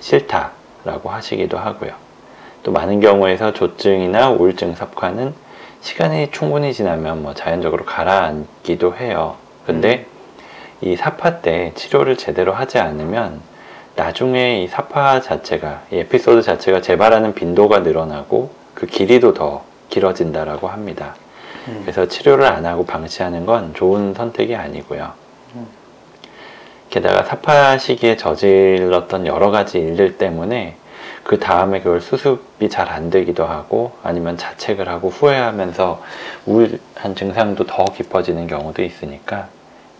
싫다라고 0.00 1.10
하시기도 1.10 1.58
하고요. 1.58 1.92
또 2.62 2.72
많은 2.72 3.00
경우에서 3.00 3.52
조증이나 3.52 4.30
우울증 4.30 4.74
섭과는 4.74 5.34
시간이 5.80 6.30
충분히 6.30 6.72
지나면 6.72 7.22
뭐 7.22 7.34
자연적으로 7.34 7.84
가라앉기도 7.84 8.96
해요. 8.96 9.36
근데 9.66 10.06
이 10.80 10.96
사파 10.96 11.40
때 11.40 11.72
치료를 11.74 12.16
제대로 12.16 12.52
하지 12.52 12.78
않으면 12.78 13.40
나중에 13.96 14.62
이 14.62 14.68
사파 14.68 15.20
자체가 15.20 15.82
이 15.92 15.96
에피소드 15.96 16.42
자체가 16.42 16.80
재발하는 16.80 17.34
빈도가 17.34 17.80
늘어나고 17.80 18.50
그 18.74 18.86
길이도 18.86 19.34
더 19.34 19.64
길어진다라고 19.88 20.68
합니다. 20.68 21.16
음. 21.66 21.80
그래서 21.82 22.06
치료를 22.06 22.44
안 22.44 22.64
하고 22.64 22.84
방치하는 22.84 23.44
건 23.44 23.74
좋은 23.74 24.14
선택이 24.14 24.54
아니고요. 24.54 25.12
음. 25.56 25.66
게다가 26.90 27.24
사파 27.24 27.78
시기에 27.78 28.16
저질렀던 28.16 29.26
여러 29.26 29.50
가지 29.50 29.78
일들 29.78 30.16
때문에 30.16 30.76
그 31.28 31.38
다음에 31.38 31.80
그걸 31.82 32.00
수습이 32.00 32.70
잘 32.70 32.88
안 32.88 33.10
되기도 33.10 33.44
하고 33.44 33.92
아니면 34.02 34.38
자책을 34.38 34.88
하고 34.88 35.10
후회하면서 35.10 36.02
우울한 36.46 37.14
증상도 37.14 37.66
더 37.66 37.84
깊어지는 37.84 38.46
경우도 38.46 38.82
있으니까 38.82 39.48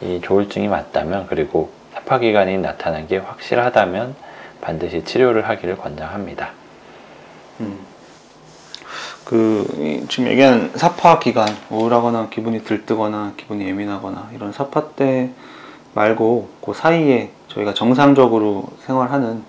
이 0.00 0.20
조울증이 0.22 0.68
맞다면 0.68 1.26
그리고 1.28 1.68
사파 1.92 2.20
기간이 2.20 2.56
나타난 2.56 3.06
게 3.06 3.18
확실하다면 3.18 4.14
반드시 4.62 5.04
치료를 5.04 5.46
하기를 5.50 5.76
권장합니다. 5.76 6.48
음. 7.60 7.78
그 9.26 9.66
이- 9.76 10.06
지금 10.08 10.30
얘기한 10.30 10.72
사파 10.76 11.18
기간 11.18 11.46
우울하거나 11.68 12.30
기분이 12.30 12.64
들뜨거나 12.64 13.34
기분이 13.36 13.66
예민하거나 13.66 14.30
이런 14.34 14.52
사파 14.52 14.92
때 14.92 15.28
말고 15.92 16.48
그 16.64 16.72
사이에 16.72 17.32
저희가 17.48 17.74
정상적으로 17.74 18.64
생활하는 18.86 19.42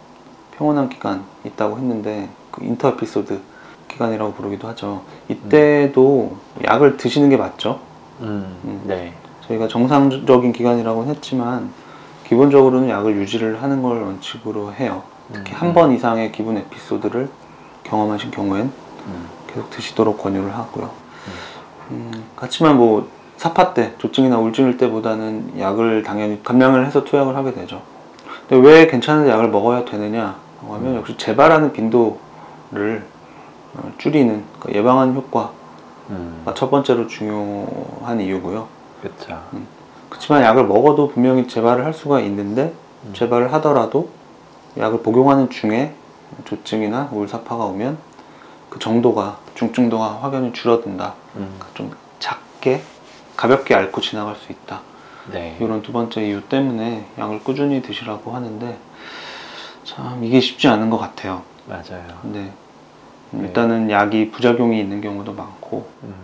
평온한 0.60 0.90
기간 0.90 1.24
있다고 1.46 1.78
했는데 1.78 2.28
그 2.52 2.66
인터 2.66 2.90
에피소드 2.90 3.40
기간이라고 3.88 4.34
부르기도 4.34 4.68
하죠. 4.68 5.04
이때도 5.30 6.36
약을 6.66 6.98
드시는 6.98 7.30
게 7.30 7.38
맞죠. 7.38 7.80
음. 8.20 8.82
네. 8.84 9.14
저희가 9.48 9.70
정상적인 9.70 10.52
기간이라고는 10.52 11.16
했지만 11.16 11.72
기본적으로는 12.28 12.90
약을 12.90 13.16
유지를 13.16 13.64
하는 13.64 13.82
걸 13.82 14.04
원칙으로 14.04 14.74
해요. 14.74 15.04
특히 15.32 15.54
음, 15.54 15.62
한번 15.62 15.92
이상의 15.94 16.34
기분 16.34 16.58
에피소드를 16.58 17.30
경험하신 17.84 18.30
경우엔 18.30 18.64
음, 19.08 19.28
계속 19.48 19.70
드시도록 19.70 20.22
권유를 20.22 20.54
하고요. 20.56 20.90
음, 21.92 22.26
그렇지만 22.36 22.78
뭐 22.78 23.08
사파 23.38 23.74
때 23.74 23.94
조증이나 23.98 24.38
우울증일 24.38 24.78
때보다는 24.78 25.58
약을 25.58 26.04
당연히 26.04 26.44
감량을 26.44 26.86
해서 26.86 27.06
투약을 27.06 27.36
하게 27.36 27.54
되죠. 27.54 27.82
근데 28.48 28.68
왜 28.68 28.88
괜찮은데 28.88 29.32
약을 29.32 29.50
먹어야 29.50 29.86
되느냐 29.86 30.49
하면 30.68 30.96
역시 30.96 31.16
재발하는 31.18 31.74
빈도를 31.74 33.06
어, 33.76 33.92
줄이는 33.98 34.44
그러니까 34.60 34.80
예방하는 34.80 35.16
효과가 35.16 35.52
음, 36.10 36.46
첫 36.56 36.70
번째로 36.72 37.08
중요한 37.08 38.20
이유고요. 38.20 38.68
그렇죠. 39.02 39.42
그렇지만 40.10 40.44
약을 40.44 40.66
먹어도 40.66 41.10
분명히 41.10 41.48
재발을 41.48 41.86
할 41.86 41.94
수가 41.94 42.20
있는데 42.22 42.74
음. 43.06 43.14
재발을 43.14 43.54
하더라도 43.54 44.10
약을 44.78 45.02
복용하는 45.02 45.50
중에 45.50 45.94
조증이나 46.46 47.10
우울사파가 47.12 47.66
오면 47.66 47.98
그 48.70 48.80
정도가 48.80 49.38
중증도가 49.56 50.20
확연히 50.22 50.54
줄어든다. 50.54 51.14
음, 51.36 51.56
그러니까 51.58 51.68
좀 51.74 51.92
작게 52.20 52.82
가볍게 53.36 53.76
앓고 53.76 54.02
지나갈 54.02 54.36
수 54.36 54.52
있다. 54.52 54.82
네. 55.32 55.56
이런 55.60 55.82
두 55.82 55.92
번째 55.92 56.26
이유 56.26 56.42
때문에 56.42 57.06
약을 57.18 57.44
꾸준히 57.44 57.82
드시라고 57.82 58.32
하는데 58.32 58.78
참 60.00 60.24
이게 60.24 60.40
쉽지 60.40 60.68
않은 60.70 60.90
것 60.90 60.98
같아요. 60.98 61.42
맞아요. 61.68 62.08
네. 62.24 62.50
일단은 63.34 63.92
약이 63.92 64.32
부작용이 64.32 64.80
있는 64.80 65.02
경우도 65.02 65.34
많고 65.34 65.88
음, 66.04 66.16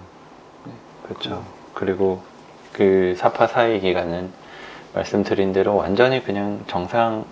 네. 0.65 0.71
그렇죠. 1.03 1.43
그리고 1.73 2.23
그 2.71 3.13
사파 3.17 3.47
사이 3.47 3.79
기간은 3.79 4.31
말씀드린 4.93 5.53
대로 5.53 5.75
완전히 5.75 6.23
그냥 6.23 6.61
정상 6.67 7.25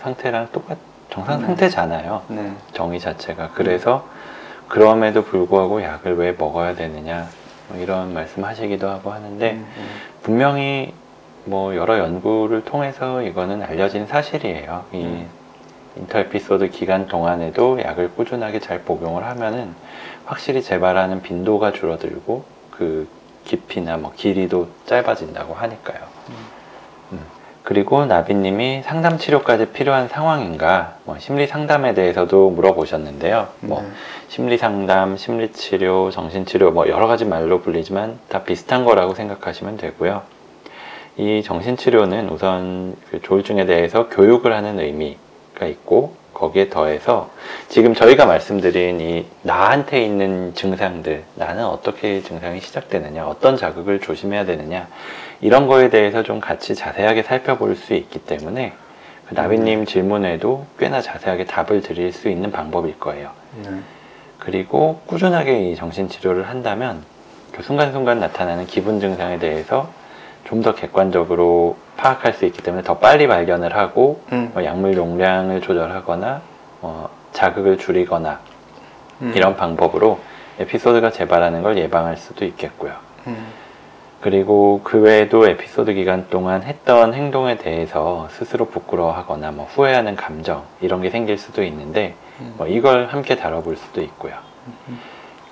상태랑 0.00 0.48
똑같 0.50 0.78
정상 1.10 1.40
음. 1.40 1.46
상태잖아요. 1.46 2.22
네. 2.28 2.52
정의 2.72 2.98
자체가 2.98 3.50
그래서 3.54 4.08
그럼에도 4.68 5.22
불구하고 5.22 5.82
약을 5.82 6.16
왜 6.16 6.32
먹어야 6.32 6.74
되느냐 6.74 7.28
뭐 7.68 7.78
이런 7.78 8.14
말씀하시기도 8.14 8.88
하고 8.88 9.12
하는데 9.12 9.52
음, 9.52 9.66
음. 9.76 9.88
분명히 10.22 10.94
뭐 11.44 11.76
여러 11.76 11.98
연구를 11.98 12.64
통해서 12.64 13.22
이거는 13.22 13.62
알려진 13.62 14.06
사실이에요. 14.06 14.86
이 14.92 15.04
음. 15.04 15.41
인터 15.96 16.18
에피소드 16.18 16.70
기간 16.70 17.06
동안에도 17.06 17.80
약을 17.82 18.12
꾸준하게 18.12 18.60
잘 18.60 18.82
복용을 18.82 19.24
하면은 19.24 19.74
확실히 20.24 20.62
재발하는 20.62 21.22
빈도가 21.22 21.72
줄어들고 21.72 22.44
그 22.70 23.08
깊이나 23.44 23.96
뭐 23.96 24.12
길이도 24.16 24.68
짧아진다고 24.86 25.54
하니까요. 25.54 25.98
음. 26.30 26.62
그리고 27.64 28.06
나비님이 28.06 28.82
상담 28.82 29.18
치료까지 29.18 29.66
필요한 29.66 30.08
상황인가? 30.08 30.96
뭐 31.04 31.18
심리 31.18 31.46
상담에 31.46 31.94
대해서도 31.94 32.50
물어보셨는데요. 32.50 33.48
뭐 33.60 33.82
네. 33.82 33.88
심리 34.28 34.58
상담, 34.58 35.16
심리 35.16 35.52
치료, 35.52 36.10
정신 36.10 36.44
치료 36.44 36.72
뭐 36.72 36.88
여러 36.88 37.06
가지 37.06 37.24
말로 37.24 37.60
불리지만 37.60 38.18
다 38.28 38.42
비슷한 38.42 38.84
거라고 38.84 39.14
생각하시면 39.14 39.76
되고요. 39.76 40.22
이 41.18 41.42
정신 41.44 41.76
치료는 41.76 42.30
우선 42.30 42.96
그 43.10 43.22
조울증에 43.22 43.64
대해서 43.66 44.08
교육을 44.08 44.52
하는 44.52 44.80
의미 44.80 45.16
가 45.58 45.66
있고 45.66 46.14
거기에 46.34 46.70
더해서 46.70 47.30
지금 47.68 47.94
저희가 47.94 48.26
말씀드린 48.26 49.00
이 49.00 49.26
나한테 49.42 50.02
있는 50.02 50.54
증상들, 50.54 51.24
나는 51.34 51.64
어떻게 51.66 52.22
증상이 52.22 52.60
시작되느냐, 52.60 53.26
어떤 53.26 53.56
자극을 53.56 54.00
조심해야 54.00 54.44
되느냐, 54.44 54.88
이런 55.40 55.66
거에 55.66 55.90
대해서 55.90 56.22
좀 56.22 56.40
같이 56.40 56.74
자세하게 56.74 57.22
살펴볼 57.22 57.76
수 57.76 57.94
있기 57.94 58.20
때문에 58.20 58.72
그 59.28 59.34
나비님 59.34 59.86
질문에도 59.86 60.66
꽤나 60.78 61.00
자세하게 61.00 61.44
답을 61.44 61.82
드릴 61.82 62.12
수 62.12 62.28
있는 62.28 62.50
방법일 62.50 62.98
거예요. 62.98 63.30
네. 63.62 63.70
그리고 64.38 65.00
꾸준하게 65.06 65.70
이 65.70 65.76
정신치료를 65.76 66.48
한다면 66.48 67.04
그 67.52 67.62
순간순간 67.62 68.18
나타나는 68.18 68.66
기분 68.66 69.00
증상에 69.00 69.38
대해서 69.38 69.90
좀 70.44 70.62
더 70.62 70.74
객관적으로 70.74 71.76
파악할 71.96 72.34
수 72.34 72.44
있기 72.46 72.62
때문에 72.62 72.82
더 72.82 72.98
빨리 72.98 73.26
발견을 73.26 73.76
하고 73.76 74.22
음. 74.32 74.50
뭐 74.54 74.64
약물 74.64 74.96
용량을 74.96 75.60
조절하거나 75.60 76.40
뭐 76.80 77.10
자극을 77.32 77.78
줄이거나 77.78 78.40
음. 79.22 79.32
이런 79.34 79.56
방법으로 79.56 80.18
에피소드가 80.58 81.10
재발하는 81.10 81.62
걸 81.62 81.78
예방할 81.78 82.16
수도 82.16 82.44
있겠고요. 82.44 82.92
음. 83.26 83.46
그리고 84.20 84.80
그 84.84 85.00
외에도 85.00 85.48
에피소드 85.48 85.94
기간 85.94 86.28
동안 86.28 86.62
했던 86.62 87.12
행동에 87.12 87.56
대해서 87.56 88.28
스스로 88.30 88.66
부끄러워하거나 88.66 89.50
뭐 89.50 89.66
후회하는 89.66 90.14
감정 90.14 90.62
이런 90.80 91.02
게 91.02 91.10
생길 91.10 91.38
수도 91.38 91.64
있는데 91.64 92.14
음. 92.40 92.54
뭐 92.56 92.66
이걸 92.68 93.06
함께 93.06 93.36
다뤄볼 93.36 93.76
수도 93.76 94.00
있고요. 94.00 94.34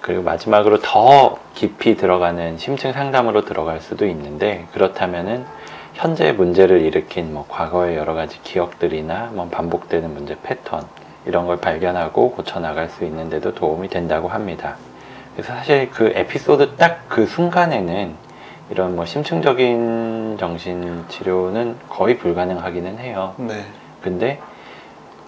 그리고 0.00 0.22
마지막으로 0.22 0.80
더 0.80 1.38
깊이 1.54 1.96
들어가는 1.96 2.58
심층 2.58 2.92
상담으로 2.92 3.44
들어갈 3.44 3.80
수도 3.80 4.06
있는데 4.06 4.66
그렇다면은 4.72 5.44
현재 5.94 6.32
문제를 6.32 6.80
일으킨 6.82 7.34
뭐 7.34 7.46
과거의 7.48 7.96
여러 7.96 8.14
가지 8.14 8.40
기억들이나 8.42 9.30
뭐 9.32 9.48
반복되는 9.48 10.12
문제 10.14 10.36
패턴 10.42 10.84
이런 11.26 11.46
걸 11.46 11.58
발견하고 11.58 12.32
고쳐 12.32 12.60
나갈 12.60 12.88
수 12.88 13.04
있는데도 13.04 13.54
도움이 13.54 13.88
된다고 13.88 14.28
합니다. 14.28 14.76
그래서 15.34 15.52
사실 15.52 15.90
그 15.90 16.12
에피소드 16.14 16.76
딱 16.76 17.00
그 17.10 17.26
순간에는 17.26 18.14
이런 18.70 18.94
뭐 18.94 19.04
심층적인 19.04 20.36
정신 20.38 21.04
치료는 21.08 21.76
거의 21.88 22.16
불가능하기는 22.18 22.98
해요. 22.98 23.34
네. 23.36 23.64
근데 24.00 24.40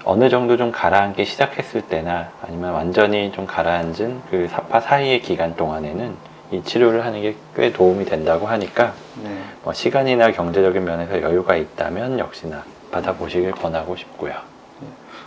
어느 0.04 0.28
정도 0.28 0.56
좀 0.56 0.70
가라앉기 0.70 1.24
시작했을 1.24 1.82
때나 1.82 2.30
아니면 2.46 2.72
완전히 2.72 3.32
좀 3.32 3.46
가라앉은 3.46 4.22
그 4.30 4.48
사파 4.48 4.80
사이의 4.80 5.22
기간 5.22 5.56
동안에는 5.56 6.14
이 6.52 6.62
치료를 6.62 7.04
하는 7.04 7.22
게 7.22 7.34
꽤 7.54 7.72
도움이 7.72 8.04
된다고 8.06 8.46
하니까 8.46 8.94
네. 9.22 9.30
뭐 9.62 9.72
시간이나 9.72 10.32
경제적인 10.32 10.82
면에서 10.84 11.20
여유가 11.20 11.54
있다면 11.56 12.18
역시나 12.18 12.64
받아보시길 12.90 13.52
권하고 13.52 13.94
싶고요. 13.96 14.32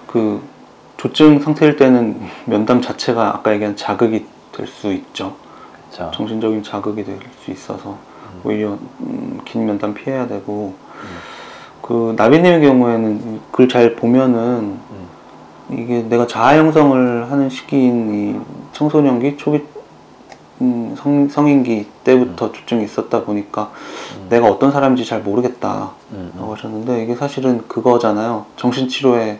그 0.08 0.42
조증 0.98 1.40
상태일 1.40 1.76
때는 1.76 2.20
면담 2.46 2.82
자체가 2.82 3.28
아까 3.36 3.54
얘기한 3.54 3.76
자극이 3.76 4.26
될 4.54 4.68
수 4.68 4.92
있죠. 4.94 5.36
그렇죠. 5.92 6.12
정신적인 6.16 6.64
자극이 6.64 7.04
될 7.04 7.20
수 7.44 7.52
있어서 7.52 7.98
오히려 8.44 8.78
음, 9.02 9.40
긴 9.46 9.66
면담 9.66 9.94
피해야 9.94 10.28
되고 10.28 10.74
그 11.82 12.14
나비님의 12.18 12.62
경우에는 12.62 13.42
글 13.52 13.68
잘 13.68 13.96
보면은 13.96 14.80
음, 14.90 15.08
이게 15.70 16.02
내가 16.04 16.26
자아 16.26 16.56
형성을 16.58 17.32
하는 17.32 17.50
시기인 17.50 18.14
이 18.14 18.40
청소년기 18.74 19.38
초기 19.38 19.64
음, 20.62 20.96
성, 20.98 21.28
성인기 21.28 21.88
때부터 22.04 22.52
조증이 22.52 22.84
있었다 22.86 23.24
보니까 23.24 23.72
음. 24.18 24.28
내가 24.30 24.48
어떤 24.48 24.72
사람인지 24.72 25.06
잘 25.06 25.22
모르겠다 25.22 25.92
음, 26.12 26.32
라고 26.38 26.54
하셨는데 26.56 27.04
이게 27.04 27.16
사실은 27.16 27.68
그거잖아요. 27.68 28.46
정신치료의 28.56 29.40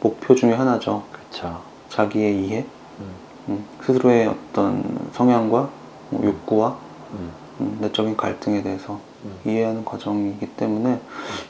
목표 0.00 0.34
중에 0.34 0.52
하나죠. 0.52 1.02
그렇죠. 1.12 1.62
자기의 1.88 2.44
이해? 2.44 2.64
음, 3.00 3.04
음, 3.48 3.64
스스로의 3.84 4.26
어떤 4.26 4.84
성향과 5.12 5.68
뭐 6.10 6.24
욕구와 6.24 6.76
음, 7.14 7.30
음, 7.60 7.78
내적인 7.80 8.16
갈등에 8.16 8.62
대해서 8.62 8.98
음. 9.24 9.32
이해하는 9.46 9.84
과정이기 9.84 10.46
때문에 10.56 11.00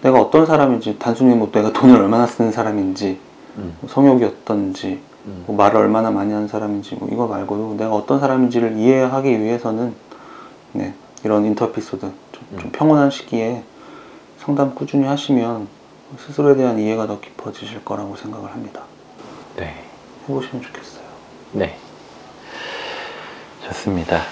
내가 0.03 0.21
어떤 0.21 0.47
사람인지 0.47 0.99
단순히 0.99 1.35
뭐 1.35 1.51
내가 1.51 1.73
돈을 1.73 1.97
얼마나 2.01 2.27
쓰는 2.27 2.53
사람인지 2.53 3.19
음, 3.59 3.77
뭐 3.81 3.91
성욕이 3.91 4.25
어떤지 4.25 4.87
음. 4.87 5.10
뭐 5.25 5.55
말을 5.57 5.77
얼마나 5.79 6.11
많이 6.11 6.33
하는 6.33 6.49
사람인지 6.49 6.97
뭐 6.97 7.09
이거 7.11 7.27
말고도 7.27 7.75
내가 7.79 7.95
어떤 7.95 8.21
사람인지를 8.21 8.79
이해하기 8.79 9.41
위해서는 9.41 9.95
네, 10.73 10.95
이런 11.25 11.45
인터피소드 11.45 12.01
좀, 12.01 12.13
좀 12.33 12.61
음. 12.67 12.71
평온한 12.73 13.11
시기에 13.11 13.63
상담 14.39 14.75
꾸준히 14.75 15.07
하시면 15.07 15.69
스스로에 16.19 16.57
대한 16.57 16.79
이해가 16.79 17.07
더 17.07 17.21
깊어지실 17.21 17.85
거라고 17.85 18.17
생각을 18.17 18.51
합니다. 18.51 18.83
네. 19.57 19.75
해보시면 20.29 20.63
좋겠어요. 20.63 21.05
네. 21.53 21.77
좋습니다. 23.67 24.23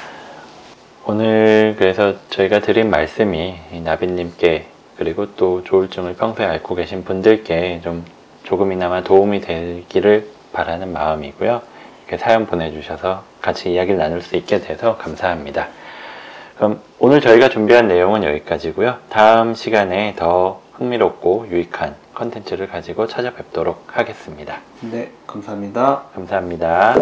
오늘 1.05 1.77
그래서 1.79 2.15
저희가 2.31 2.61
드린 2.61 2.91
말씀이 2.91 3.55
이 3.73 3.81
나비님께 3.81 4.67
그리고 4.97 5.35
또 5.37 5.63
조울증을 5.63 6.15
평소에 6.15 6.45
앓고 6.45 6.75
계신 6.75 7.05
분들께 7.05 7.81
좀 7.85 8.05
조금이나마 8.43 9.03
도움이 9.03 9.41
되기를 9.41 10.38
바라는 10.59 10.93
마음이고요. 10.93 11.63
이렇게 12.03 12.17
사연 12.19 12.47
보내주셔서 12.47 13.23
같이 13.41 13.73
이야기를 13.73 13.97
나눌 13.97 14.23
수 14.23 14.35
있게 14.35 14.61
돼서 14.61 14.97
감사합니다. 14.97 15.69
그럼 16.57 16.81
오늘 16.99 17.21
저희가 17.21 17.49
준비한 17.49 17.87
내용은 17.87 18.25
여기까지고요. 18.25 18.97
다음 19.09 19.55
시간에 19.55 20.17
더 20.17 20.61
흥미롭고 20.73 21.47
유익한 21.49 21.95
컨텐츠를 22.15 22.67
가지고 22.67 23.07
찾아뵙도록 23.07 23.85
하겠습니다. 23.87 24.59
네, 24.81 25.13
감사합니다. 25.29 26.03
감사합니다. 26.15 26.97